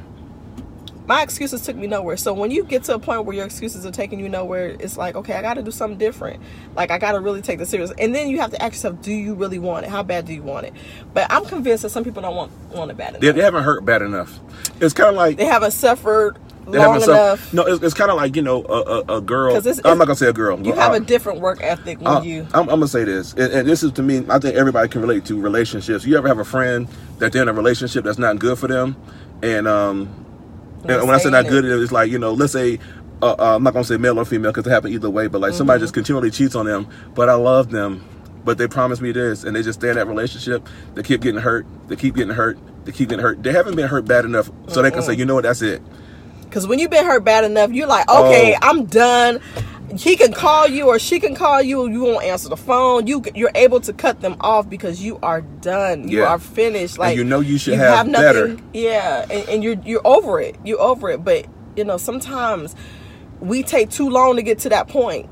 My 1.08 1.22
excuses 1.22 1.62
took 1.62 1.74
me 1.74 1.86
nowhere. 1.86 2.18
So 2.18 2.34
when 2.34 2.50
you 2.50 2.62
get 2.64 2.84
to 2.84 2.94
a 2.94 2.98
point 2.98 3.24
where 3.24 3.34
your 3.34 3.46
excuses 3.46 3.86
are 3.86 3.90
taking 3.90 4.20
you 4.20 4.28
nowhere, 4.28 4.76
it's 4.78 4.98
like, 4.98 5.16
okay, 5.16 5.32
I 5.32 5.42
got 5.42 5.54
to 5.54 5.62
do 5.62 5.70
something 5.70 5.98
different. 5.98 6.42
Like 6.76 6.90
I 6.90 6.98
got 6.98 7.12
to 7.12 7.20
really 7.20 7.40
take 7.40 7.58
this 7.58 7.70
serious. 7.70 7.90
And 7.98 8.14
then 8.14 8.28
you 8.28 8.38
have 8.40 8.50
to 8.50 8.62
ask 8.62 8.74
yourself, 8.74 9.00
do 9.00 9.10
you 9.12 9.34
really 9.34 9.58
want 9.58 9.86
it? 9.86 9.88
How 9.90 10.02
bad 10.02 10.26
do 10.26 10.34
you 10.34 10.42
want 10.42 10.66
it? 10.66 10.74
But 11.14 11.26
I'm 11.32 11.46
convinced 11.46 11.82
that 11.82 11.88
some 11.90 12.04
people 12.04 12.20
don't 12.22 12.36
want 12.36 12.52
want 12.74 12.90
it 12.90 12.98
bad 12.98 13.10
enough. 13.10 13.20
They, 13.22 13.32
they 13.32 13.42
haven't 13.42 13.64
hurt 13.64 13.84
bad 13.86 14.02
enough. 14.02 14.38
It's 14.80 14.92
kind 14.94 15.08
of 15.08 15.16
like 15.16 15.38
They 15.38 15.46
haven't 15.46 15.70
suffered 15.72 16.36
they 16.66 16.76
long 16.76 17.02
enough. 17.02 17.54
no, 17.54 17.64
it's, 17.64 17.82
it's 17.82 17.94
kind 17.94 18.10
of 18.10 18.18
like 18.18 18.36
you 18.36 18.42
know 18.42 18.62
a, 18.66 18.82
a, 19.14 19.16
a 19.16 19.20
girl. 19.22 19.54
'Cause 19.54 19.64
it's- 19.64 19.80
I'm 19.90 19.96
not 19.96 20.04
gonna 20.08 20.16
say 20.16 20.28
a 20.28 20.34
girl. 20.34 20.60
You 20.60 20.74
have 20.74 20.92
uh, 20.92 20.96
a 20.96 21.00
different 21.00 21.40
work 21.40 21.62
ethic 21.62 21.98
when 22.02 22.06
Uh, 22.16 22.20
you. 22.20 22.42
I'm, 22.52 22.62
I'm 22.68 22.80
gonna 22.80 22.88
say 22.88 23.04
this, 23.04 23.32
and, 23.32 23.50
and 23.50 23.66
this 23.66 23.82
is 23.82 23.92
to 23.92 24.02
me. 24.02 24.26
I 24.28 24.38
think 24.38 24.54
everybody 24.56 24.86
can 24.90 25.00
relate 25.00 25.24
to 25.26 25.40
relationships. 25.40 26.04
You 26.04 26.18
ever 26.18 26.28
have 26.28 26.38
a 26.38 26.44
friend 26.44 26.86
that 27.20 27.32
they're 27.32 27.40
in 27.40 27.48
a 27.48 27.54
relationship 27.54 28.04
that's 28.04 28.18
not 28.18 28.38
good 28.38 28.58
for 28.58 28.68
them, 28.68 28.96
and 29.42 29.66
um, 29.66 30.26
and 30.88 31.06
when 31.06 31.14
I 31.14 31.18
say 31.18 31.30
not 31.30 31.46
good, 31.48 31.64
it's 31.64 31.92
like 31.92 32.10
you 32.10 32.18
know, 32.18 32.32
let's 32.32 32.52
say. 32.52 32.78
Uh, 33.20 33.34
uh, 33.36 33.56
I'm 33.56 33.64
not 33.64 33.72
gonna 33.72 33.84
say 33.84 33.96
male 33.96 34.16
or 34.16 34.24
female 34.24 34.52
because 34.52 34.64
it 34.64 34.70
happen 34.70 34.92
either 34.92 35.10
way, 35.10 35.26
but 35.26 35.40
like 35.40 35.50
Mm-hmm. 35.50 35.58
somebody 35.58 35.80
just 35.80 35.92
continually 35.92 36.30
cheats 36.30 36.54
on 36.54 36.66
them. 36.66 36.86
But 37.16 37.28
I 37.28 37.34
love 37.34 37.70
them, 37.70 38.04
but 38.44 38.58
they 38.58 38.68
promised 38.68 39.02
me 39.02 39.10
this, 39.10 39.42
and 39.42 39.56
they 39.56 39.62
just 39.64 39.80
stay 39.80 39.88
in 39.90 39.96
that 39.96 40.06
relationship. 40.06 40.64
They 40.94 41.02
keep 41.02 41.20
getting 41.22 41.40
hurt. 41.40 41.66
They 41.88 41.96
keep 41.96 42.14
getting 42.14 42.32
hurt. 42.32 42.56
They 42.84 42.92
keep 42.92 43.08
getting 43.08 43.24
hurt. 43.24 43.42
They 43.42 43.50
haven't 43.50 43.74
been 43.74 43.88
hurt 43.88 44.04
bad 44.04 44.24
enough, 44.24 44.52
so 44.68 44.82
they 44.82 44.92
can 44.92 45.02
say, 45.02 45.14
you 45.14 45.24
know 45.24 45.34
what, 45.34 45.42
that's 45.42 45.62
it. 45.62 45.82
Because 46.42 46.68
when 46.68 46.78
you've 46.78 46.92
been 46.92 47.04
hurt 47.04 47.24
bad 47.24 47.42
enough, 47.42 47.72
you're 47.72 47.88
like, 47.88 48.08
okay, 48.08 48.54
Oh. 48.54 48.58
I'm 48.70 48.84
done. 48.84 49.40
He 49.96 50.16
can 50.16 50.32
call 50.32 50.68
you 50.68 50.86
or 50.88 50.98
she 50.98 51.18
can 51.18 51.34
call 51.34 51.62
you. 51.62 51.88
You 51.88 52.02
won't 52.02 52.24
answer 52.24 52.48
the 52.48 52.56
phone. 52.56 53.06
You 53.06 53.22
you're 53.34 53.50
able 53.54 53.80
to 53.80 53.92
cut 53.92 54.20
them 54.20 54.36
off 54.40 54.68
because 54.68 55.02
you 55.02 55.18
are 55.22 55.40
done. 55.40 56.08
You 56.08 56.20
Yeah. 56.20 56.28
are 56.28 56.38
finished. 56.38 56.98
Like 56.98 57.16
you 57.16 57.24
know 57.24 57.40
you 57.40 57.58
should 57.58 57.74
have 57.78 58.10
better. 58.12 58.56
Yeah, 58.74 59.24
and, 59.30 59.48
and 59.48 59.64
you're 59.64 59.76
you're 59.84 60.06
over 60.06 60.40
it. 60.40 60.56
You're 60.64 60.80
over 60.80 61.08
it. 61.10 61.24
But 61.24 61.46
you 61.76 61.84
know 61.84 61.96
sometimes 61.96 62.74
we 63.40 63.62
take 63.62 63.88
too 63.90 64.10
long 64.10 64.36
to 64.36 64.42
get 64.42 64.58
to 64.60 64.68
that 64.68 64.88
point. 64.88 65.28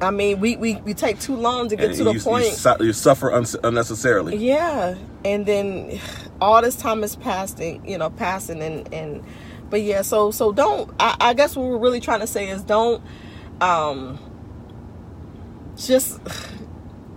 I 0.00 0.10
mean, 0.10 0.40
we 0.40 0.56
we, 0.56 0.74
we 0.76 0.92
take 0.92 1.20
too 1.20 1.36
long 1.36 1.68
to 1.68 1.76
get 1.76 1.90
And 1.90 1.94
to 1.98 2.04
the 2.04 2.14
point. 2.14 2.46
you, 2.46 2.50
su- 2.50 2.76
you 2.80 2.92
suffer 2.92 3.32
un- 3.32 3.46
unnecessarily. 3.62 4.36
Yeah, 4.36 4.96
and 5.24 5.46
then 5.46 6.00
all 6.40 6.60
this 6.60 6.74
time 6.76 7.04
is 7.04 7.14
passing, 7.16 7.86
you 7.88 7.96
know, 7.98 8.10
passing, 8.10 8.60
and 8.62 8.92
and 8.92 9.22
but 9.70 9.82
yeah, 9.82 10.02
so 10.02 10.32
so 10.32 10.50
don't. 10.52 10.90
I, 10.98 11.16
I 11.20 11.34
guess 11.34 11.54
what 11.54 11.66
we're 11.68 11.78
really 11.78 12.00
trying 12.00 12.20
to 12.20 12.26
say 12.26 12.48
is 12.48 12.62
don't, 12.62 13.02
um, 13.60 14.18
just. 15.76 16.20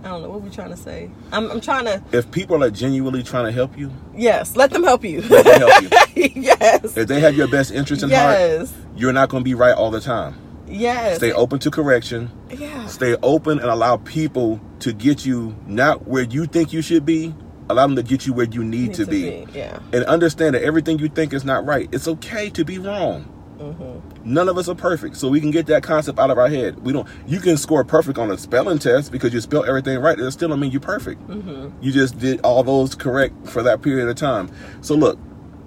I 0.04 0.10
don't 0.10 0.22
know 0.22 0.30
what 0.30 0.42
we're 0.42 0.50
trying 0.50 0.70
to 0.70 0.76
say. 0.76 1.10
I'm, 1.32 1.50
I'm 1.50 1.60
trying 1.60 1.84
to 1.86 2.00
If 2.12 2.30
people 2.30 2.62
are 2.62 2.70
genuinely 2.70 3.24
trying 3.24 3.46
to 3.46 3.52
help 3.52 3.76
you, 3.76 3.92
yes, 4.14 4.54
let 4.54 4.70
them 4.70 4.84
help 4.84 5.04
you. 5.04 5.22
let 5.22 5.44
them 5.44 5.60
help 5.68 5.82
you. 6.16 6.28
yes, 6.42 6.96
If 6.96 7.08
they 7.08 7.18
have 7.18 7.34
your 7.34 7.48
best 7.48 7.72
interest 7.72 8.04
in 8.04 8.10
heart, 8.10 8.38
yes, 8.38 8.72
you're 8.96 9.12
not 9.12 9.28
going 9.28 9.42
to 9.42 9.44
be 9.44 9.54
right 9.54 9.74
all 9.74 9.90
the 9.90 10.00
time. 10.00 10.36
yes. 10.68 11.16
Stay 11.16 11.32
open 11.32 11.58
to 11.58 11.70
correction. 11.70 12.30
yeah, 12.48 12.86
Stay 12.86 13.16
open 13.24 13.58
and 13.58 13.68
allow 13.68 13.96
people 13.96 14.60
to 14.78 14.92
get 14.92 15.26
you 15.26 15.56
not 15.66 16.06
where 16.06 16.22
you 16.22 16.46
think 16.46 16.72
you 16.72 16.80
should 16.80 17.04
be. 17.04 17.34
Allow 17.68 17.88
them 17.88 17.96
to 17.96 18.02
get 18.04 18.24
you 18.24 18.32
where 18.32 18.46
you 18.46 18.62
need, 18.62 18.90
Need 18.90 18.94
to, 18.94 19.04
be. 19.06 19.46
Yeah, 19.52 19.80
And 19.92 20.04
understand 20.04 20.54
that 20.54 20.62
everything 20.62 21.00
you 21.00 21.08
think 21.08 21.32
is 21.34 21.44
not 21.44 21.66
right. 21.66 21.88
It's 21.92 22.06
okay 22.06 22.50
to 22.50 22.64
be 22.64 22.78
wrong. 22.78 23.26
Mm-hmm. 23.58 24.32
None 24.32 24.48
of 24.48 24.56
us 24.56 24.68
are 24.68 24.74
perfect, 24.74 25.16
so 25.16 25.28
we 25.28 25.40
can 25.40 25.50
get 25.50 25.66
that 25.66 25.82
concept 25.82 26.18
out 26.18 26.30
of 26.30 26.38
our 26.38 26.48
head. 26.48 26.78
We 26.84 26.92
don't. 26.92 27.08
You 27.26 27.40
can 27.40 27.56
score 27.56 27.84
perfect 27.84 28.18
on 28.18 28.30
a 28.30 28.38
spelling 28.38 28.78
test 28.78 29.10
because 29.10 29.34
you 29.34 29.40
spell 29.40 29.64
everything 29.64 29.98
right. 29.98 30.18
It 30.18 30.30
still 30.30 30.48
don't 30.48 30.60
mean 30.60 30.70
you're 30.70 30.80
perfect. 30.80 31.26
Mm-hmm. 31.26 31.82
You 31.82 31.92
just 31.92 32.18
did 32.18 32.40
all 32.42 32.62
those 32.62 32.94
correct 32.94 33.48
for 33.48 33.62
that 33.62 33.82
period 33.82 34.08
of 34.08 34.16
time. 34.16 34.50
So 34.80 34.94
look, 34.94 35.18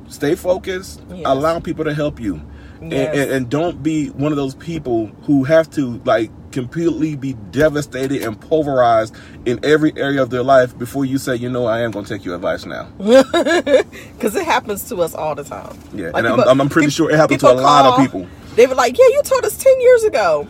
stay 0.08 0.36
focused. 0.36 1.02
Yes. 1.10 1.24
Allow 1.26 1.60
people 1.60 1.86
to 1.86 1.94
help 1.94 2.20
you, 2.20 2.42
Yes. 2.82 3.16
and, 3.16 3.32
and 3.32 3.50
don't 3.50 3.84
be 3.84 4.08
one 4.10 4.32
of 4.32 4.38
those 4.38 4.56
people 4.56 5.08
who 5.24 5.44
have 5.44 5.70
to 5.72 6.02
like 6.04 6.32
completely 6.52 7.16
be 7.16 7.34
devastated 7.52 8.24
and 8.24 8.40
pulverized 8.42 9.16
in 9.46 9.60
every 9.64 9.94
area 9.96 10.22
of 10.22 10.30
their 10.32 10.44
life 10.44 10.78
before 10.78 11.06
you 11.06 11.18
say, 11.18 11.36
you 11.36 11.48
know, 11.50 11.66
I 11.68 11.82
am 11.82 11.92
going 11.92 12.06
to 12.06 12.14
take 12.18 12.26
your 12.26 12.36
advice 12.36 12.66
now. 12.66 12.86
because 12.98 14.36
it 14.36 14.46
happens 14.46 14.88
to 14.90 14.98
us 15.02 15.14
all 15.14 15.36
the 15.36 15.44
time. 15.44 15.78
Yeah, 15.94 16.08
Like, 16.08 16.16
and 16.18 16.28
I'm- 16.28 16.36
people- 16.38 16.52
I'm, 16.52 16.62
I'm 16.62 16.70
pretty 16.70 16.90
sure 16.90 17.10
it 17.12 17.16
happens 17.18 17.40
to 17.42 17.48
a 17.48 17.50
people 17.52 17.64
lot 17.64 17.86
of 17.86 18.04
people. 18.06 18.28
They 18.56 18.68
were 18.68 18.76
like, 18.76 18.98
"Yeah, 18.98 19.06
you 19.08 19.22
told 19.24 19.46
us 19.46 19.56
ten 19.58 19.80
years 19.80 20.04
ago 20.04 20.46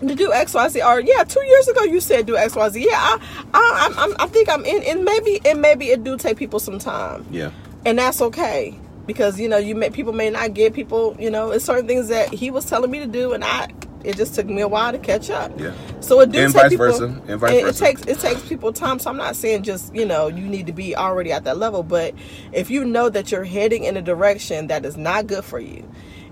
to 0.00 0.14
do 0.16 0.32
X, 0.32 0.54
Y, 0.54 0.68
Z." 0.70 0.82
Or 0.82 1.00
yeah, 1.00 1.22
two 1.22 1.44
years 1.44 1.68
ago 1.68 1.84
you 1.84 2.00
said 2.00 2.26
do 2.26 2.36
X, 2.36 2.56
Y, 2.56 2.68
Z. 2.70 2.84
Yeah, 2.84 2.90
I, 2.96 3.18
I, 3.54 3.86
I'm, 3.86 3.98
I'm, 4.10 4.16
I 4.18 4.26
think 4.26 4.48
I'm 4.48 4.64
in, 4.64 4.82
and 4.82 5.04
maybe, 5.04 5.40
and 5.44 5.60
maybe 5.62 5.90
it 5.90 6.02
do 6.02 6.16
take 6.16 6.36
people 6.36 6.58
some 6.58 6.80
time, 6.80 7.24
Yeah. 7.30 7.50
and 7.86 7.98
that's 7.98 8.20
okay 8.20 8.76
because 9.06 9.40
you 9.40 9.48
know 9.48 9.58
you 9.58 9.74
may 9.74 9.90
people 9.90 10.12
may 10.12 10.30
not 10.30 10.54
get 10.54 10.74
people. 10.74 11.16
You 11.18 11.30
know, 11.30 11.50
it's 11.50 11.64
certain 11.64 11.86
things 11.86 12.08
that 12.08 12.32
he 12.32 12.50
was 12.50 12.64
telling 12.64 12.90
me 12.90 12.98
to 13.00 13.06
do, 13.06 13.32
and 13.32 13.44
I. 13.44 13.68
It 14.04 14.16
just 14.16 14.34
took 14.34 14.46
me 14.46 14.60
a 14.62 14.66
while 14.68 14.90
to 14.90 14.98
catch 14.98 15.30
up. 15.30 15.58
Yeah. 15.60 15.72
So 16.00 16.20
it 16.20 16.32
does 16.32 16.46
And 16.46 16.52
take 16.54 16.62
vice 16.62 16.70
people, 16.70 16.86
versa, 16.86 17.04
and 17.28 17.40
vice 17.40 17.52
it, 17.52 17.62
versa. 17.62 17.84
It 17.84 17.86
takes 17.86 18.02
it 18.02 18.18
takes 18.18 18.48
people 18.48 18.72
time. 18.72 18.98
So 18.98 19.10
I'm 19.10 19.16
not 19.16 19.36
saying 19.36 19.62
just 19.62 19.94
you 19.94 20.04
know 20.04 20.26
you 20.26 20.44
need 20.48 20.66
to 20.66 20.72
be 20.72 20.96
already 20.96 21.30
at 21.32 21.44
that 21.44 21.56
level, 21.56 21.84
but 21.84 22.14
if 22.52 22.70
you 22.70 22.84
know 22.84 23.08
that 23.08 23.30
you're 23.30 23.44
heading 23.44 23.84
in 23.84 23.96
a 23.96 24.02
direction 24.02 24.66
that 24.68 24.84
is 24.84 24.96
not 24.96 25.28
good 25.28 25.44
for 25.44 25.60
you, 25.60 25.88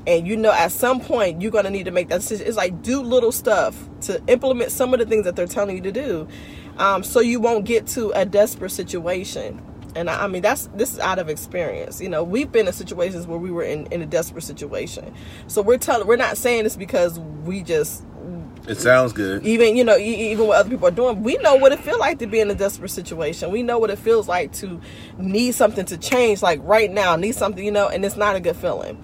and 0.06 0.26
you 0.26 0.36
know 0.36 0.52
at 0.52 0.72
some 0.72 1.00
point 1.00 1.40
you're 1.42 1.52
gonna 1.52 1.70
need 1.70 1.84
to 1.84 1.92
make 1.92 2.08
that 2.08 2.22
decision. 2.22 2.46
It's 2.46 2.56
like 2.56 2.82
do 2.82 3.02
little 3.02 3.32
stuff 3.32 3.76
to 4.02 4.20
implement 4.26 4.72
some 4.72 4.92
of 4.92 4.98
the 4.98 5.06
things 5.06 5.24
that 5.24 5.36
they're 5.36 5.46
telling 5.46 5.76
you 5.76 5.82
to 5.82 5.92
do, 5.92 6.28
um, 6.78 7.04
so 7.04 7.20
you 7.20 7.40
won't 7.40 7.66
get 7.66 7.86
to 7.88 8.10
a 8.12 8.24
desperate 8.24 8.70
situation. 8.70 9.62
And 9.96 10.08
I, 10.10 10.24
I 10.24 10.26
mean, 10.28 10.42
that's 10.42 10.68
this 10.74 10.92
is 10.92 10.98
out 11.00 11.18
of 11.18 11.28
experience. 11.28 12.00
You 12.00 12.08
know, 12.08 12.22
we've 12.24 12.50
been 12.50 12.66
in 12.66 12.72
situations 12.72 13.26
where 13.26 13.38
we 13.38 13.50
were 13.50 13.62
in, 13.64 13.86
in 13.86 14.02
a 14.02 14.06
desperate 14.06 14.42
situation. 14.42 15.12
So 15.48 15.62
we're 15.62 15.78
telling, 15.78 16.06
we're 16.06 16.16
not 16.16 16.36
saying 16.36 16.64
this 16.64 16.76
because 16.76 17.18
we 17.18 17.62
just 17.62 18.04
It 18.68 18.76
sounds 18.78 19.12
good. 19.12 19.44
even 19.44 19.76
you 19.76 19.82
know 19.84 19.96
e- 19.96 20.30
even 20.32 20.46
what 20.46 20.58
other 20.58 20.68
people 20.70 20.86
are 20.86 20.90
doing 20.92 21.22
we 21.22 21.36
know 21.38 21.56
what 21.56 21.72
it 21.72 21.80
feels 21.80 21.98
like 21.98 22.18
to 22.18 22.26
be 22.26 22.38
in 22.40 22.50
a 22.50 22.54
desperate 22.54 22.90
situation 22.90 23.50
we 23.50 23.62
know 23.62 23.78
what 23.78 23.90
it 23.90 23.98
feels 23.98 24.28
like 24.28 24.52
to 24.52 24.78
need 25.18 25.52
something 25.54 25.86
to 25.86 25.96
change 25.96 26.42
like 26.42 26.60
right 26.62 26.90
now 26.92 27.16
need 27.16 27.34
something 27.34 27.64
you 27.64 27.72
know 27.72 27.88
and 27.88 28.04
it's 28.04 28.16
not 28.16 28.36
a 28.36 28.40
good 28.40 28.54
feeling 28.56 29.02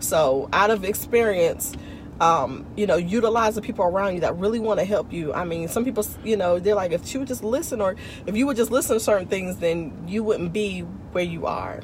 so 0.00 0.48
out 0.52 0.70
of 0.70 0.84
experience 0.84 1.72
um, 2.20 2.64
you 2.76 2.86
know 2.86 2.96
utilize 2.96 3.54
the 3.56 3.62
people 3.62 3.84
around 3.84 4.14
you 4.14 4.20
that 4.20 4.36
really 4.36 4.58
want 4.58 4.78
to 4.80 4.86
help 4.86 5.12
you 5.12 5.34
i 5.34 5.44
mean 5.44 5.68
some 5.68 5.84
people 5.84 6.04
you 6.24 6.36
know 6.36 6.58
they're 6.58 6.74
like 6.74 6.92
if 6.92 7.12
you 7.12 7.20
would 7.20 7.28
just 7.28 7.44
listen 7.44 7.80
or 7.80 7.94
if 8.26 8.34
you 8.36 8.46
would 8.46 8.56
just 8.56 8.70
listen 8.70 8.96
to 8.96 9.00
certain 9.00 9.28
things 9.28 9.56
then 9.58 9.92
you 10.08 10.22
wouldn't 10.24 10.52
be 10.52 10.80
where 11.12 11.24
you 11.24 11.46
are 11.46 11.80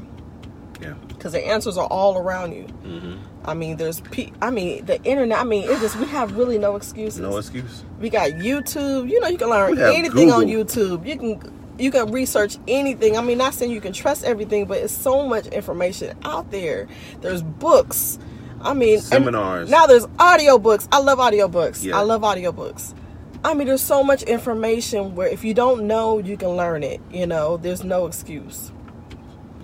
Yeah. 0.81 0.95
because 1.09 1.33
the 1.33 1.47
answers 1.47 1.77
are 1.77 1.87
all 1.87 2.17
around 2.17 2.53
you 2.53 2.63
hmm 2.65 3.17
i 3.45 3.55
mean 3.55 3.77
there's 3.77 4.01
pe- 4.01 4.31
i 4.41 4.51
mean 4.51 4.85
the 4.87 5.03
internet 5.05 5.39
i 5.39 5.45
mean 5.45 5.65
it 5.65 5.81
just 5.81 5.97
we 5.97 6.07
have 6.07 6.37
really 6.37 6.59
no 6.59 6.77
excuses 6.77 7.21
No 7.21 7.37
excuse. 7.37 7.85
we 8.01 8.09
got 8.09 8.31
YouTube. 8.31 9.11
You 9.11 9.21
know, 9.21 9.29
you 9.29 9.37
can 9.39 9.51
learn 9.51 9.77
anything 9.79 10.31
on 10.31 10.47
YouTube. 10.47 11.07
You 11.07 11.19
can 11.19 11.59
you 11.79 11.91
can 11.91 12.13
research 12.13 12.59
anything. 12.69 13.17
I 13.17 13.23
mean, 13.23 13.39
not 13.39 13.55
saying 13.55 13.71
you 13.73 13.81
can 13.81 13.93
trust 13.95 14.25
everything, 14.25 14.67
but 14.67 14.79
it's 14.79 14.93
so 14.93 15.27
much 15.27 15.47
information 15.47 16.17
out 16.23 16.51
there. 16.51 16.87
There's 17.23 17.43
books. 17.43 18.19
I 18.63 18.75
mean, 18.75 19.01
Seminars. 19.01 19.71
Now 19.71 19.87
there's 19.87 20.07
audiobooks. 20.07 20.89
I 20.93 20.99
love 20.99 21.19
audiobooks. 21.19 21.85
Yeah. 21.85 21.99
I 21.99 22.03
love 22.03 22.23
audiobooks. 22.23 22.95
I 23.45 23.55
mean, 23.55 23.67
there's 23.67 23.83
so 23.83 24.05
much 24.05 24.23
information 24.23 25.17
where 25.17 25.29
if 25.29 25.43
you 25.45 25.53
don't 25.53 25.87
know, 25.87 26.19
you 26.19 26.37
can 26.37 26.51
learn 26.51 26.83
it. 26.83 27.01
You 27.11 27.27
know, 27.27 27.57
there's 27.57 27.83
no 27.83 28.07
excuse. 28.07 28.71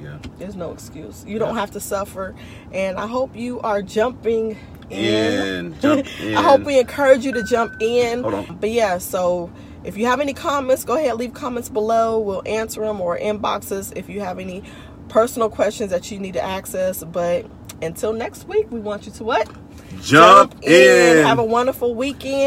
Yeah. 0.00 0.18
There's 0.38 0.56
no 0.56 0.72
excuse. 0.72 1.24
You 1.26 1.38
don't 1.38 1.56
have 1.56 1.70
to 1.72 1.80
suffer. 1.80 2.34
And 2.72 2.98
I 2.98 3.06
hope 3.06 3.36
you 3.36 3.60
are 3.60 3.82
jumping 3.82 4.56
in. 4.90 5.74
In. 5.74 5.80
Jump 5.80 6.06
I 6.20 6.42
hope 6.42 6.62
we 6.62 6.78
encourage 6.78 7.24
you 7.24 7.32
to 7.32 7.42
jump 7.42 7.72
in. 7.80 8.22
Hold 8.22 8.34
on. 8.34 8.56
But 8.58 8.70
yeah, 8.70 8.98
so 8.98 9.52
if 9.84 9.96
you 9.96 10.06
have 10.06 10.20
any 10.20 10.32
comments, 10.34 10.84
go 10.84 10.96
ahead, 10.96 11.16
leave 11.16 11.34
comments 11.34 11.68
below. 11.68 12.18
We'll 12.18 12.42
answer 12.46 12.80
them 12.80 13.00
or 13.00 13.18
inboxes 13.18 13.94
if 13.96 14.08
you 14.08 14.20
have 14.20 14.38
any 14.38 14.62
personal 15.08 15.50
questions 15.50 15.90
that 15.90 16.10
you 16.10 16.18
need 16.18 16.34
to 16.34 16.42
access. 16.42 17.04
But 17.04 17.46
until 17.82 18.12
next 18.12 18.46
week, 18.48 18.70
we 18.70 18.80
want 18.80 19.06
you 19.06 19.12
to 19.12 19.24
what? 19.24 19.48
Jump 20.02 20.54
in. 20.62 21.24
Have 21.24 21.38
a 21.38 21.44
wonderful 21.44 21.94
weekend. 21.94 22.38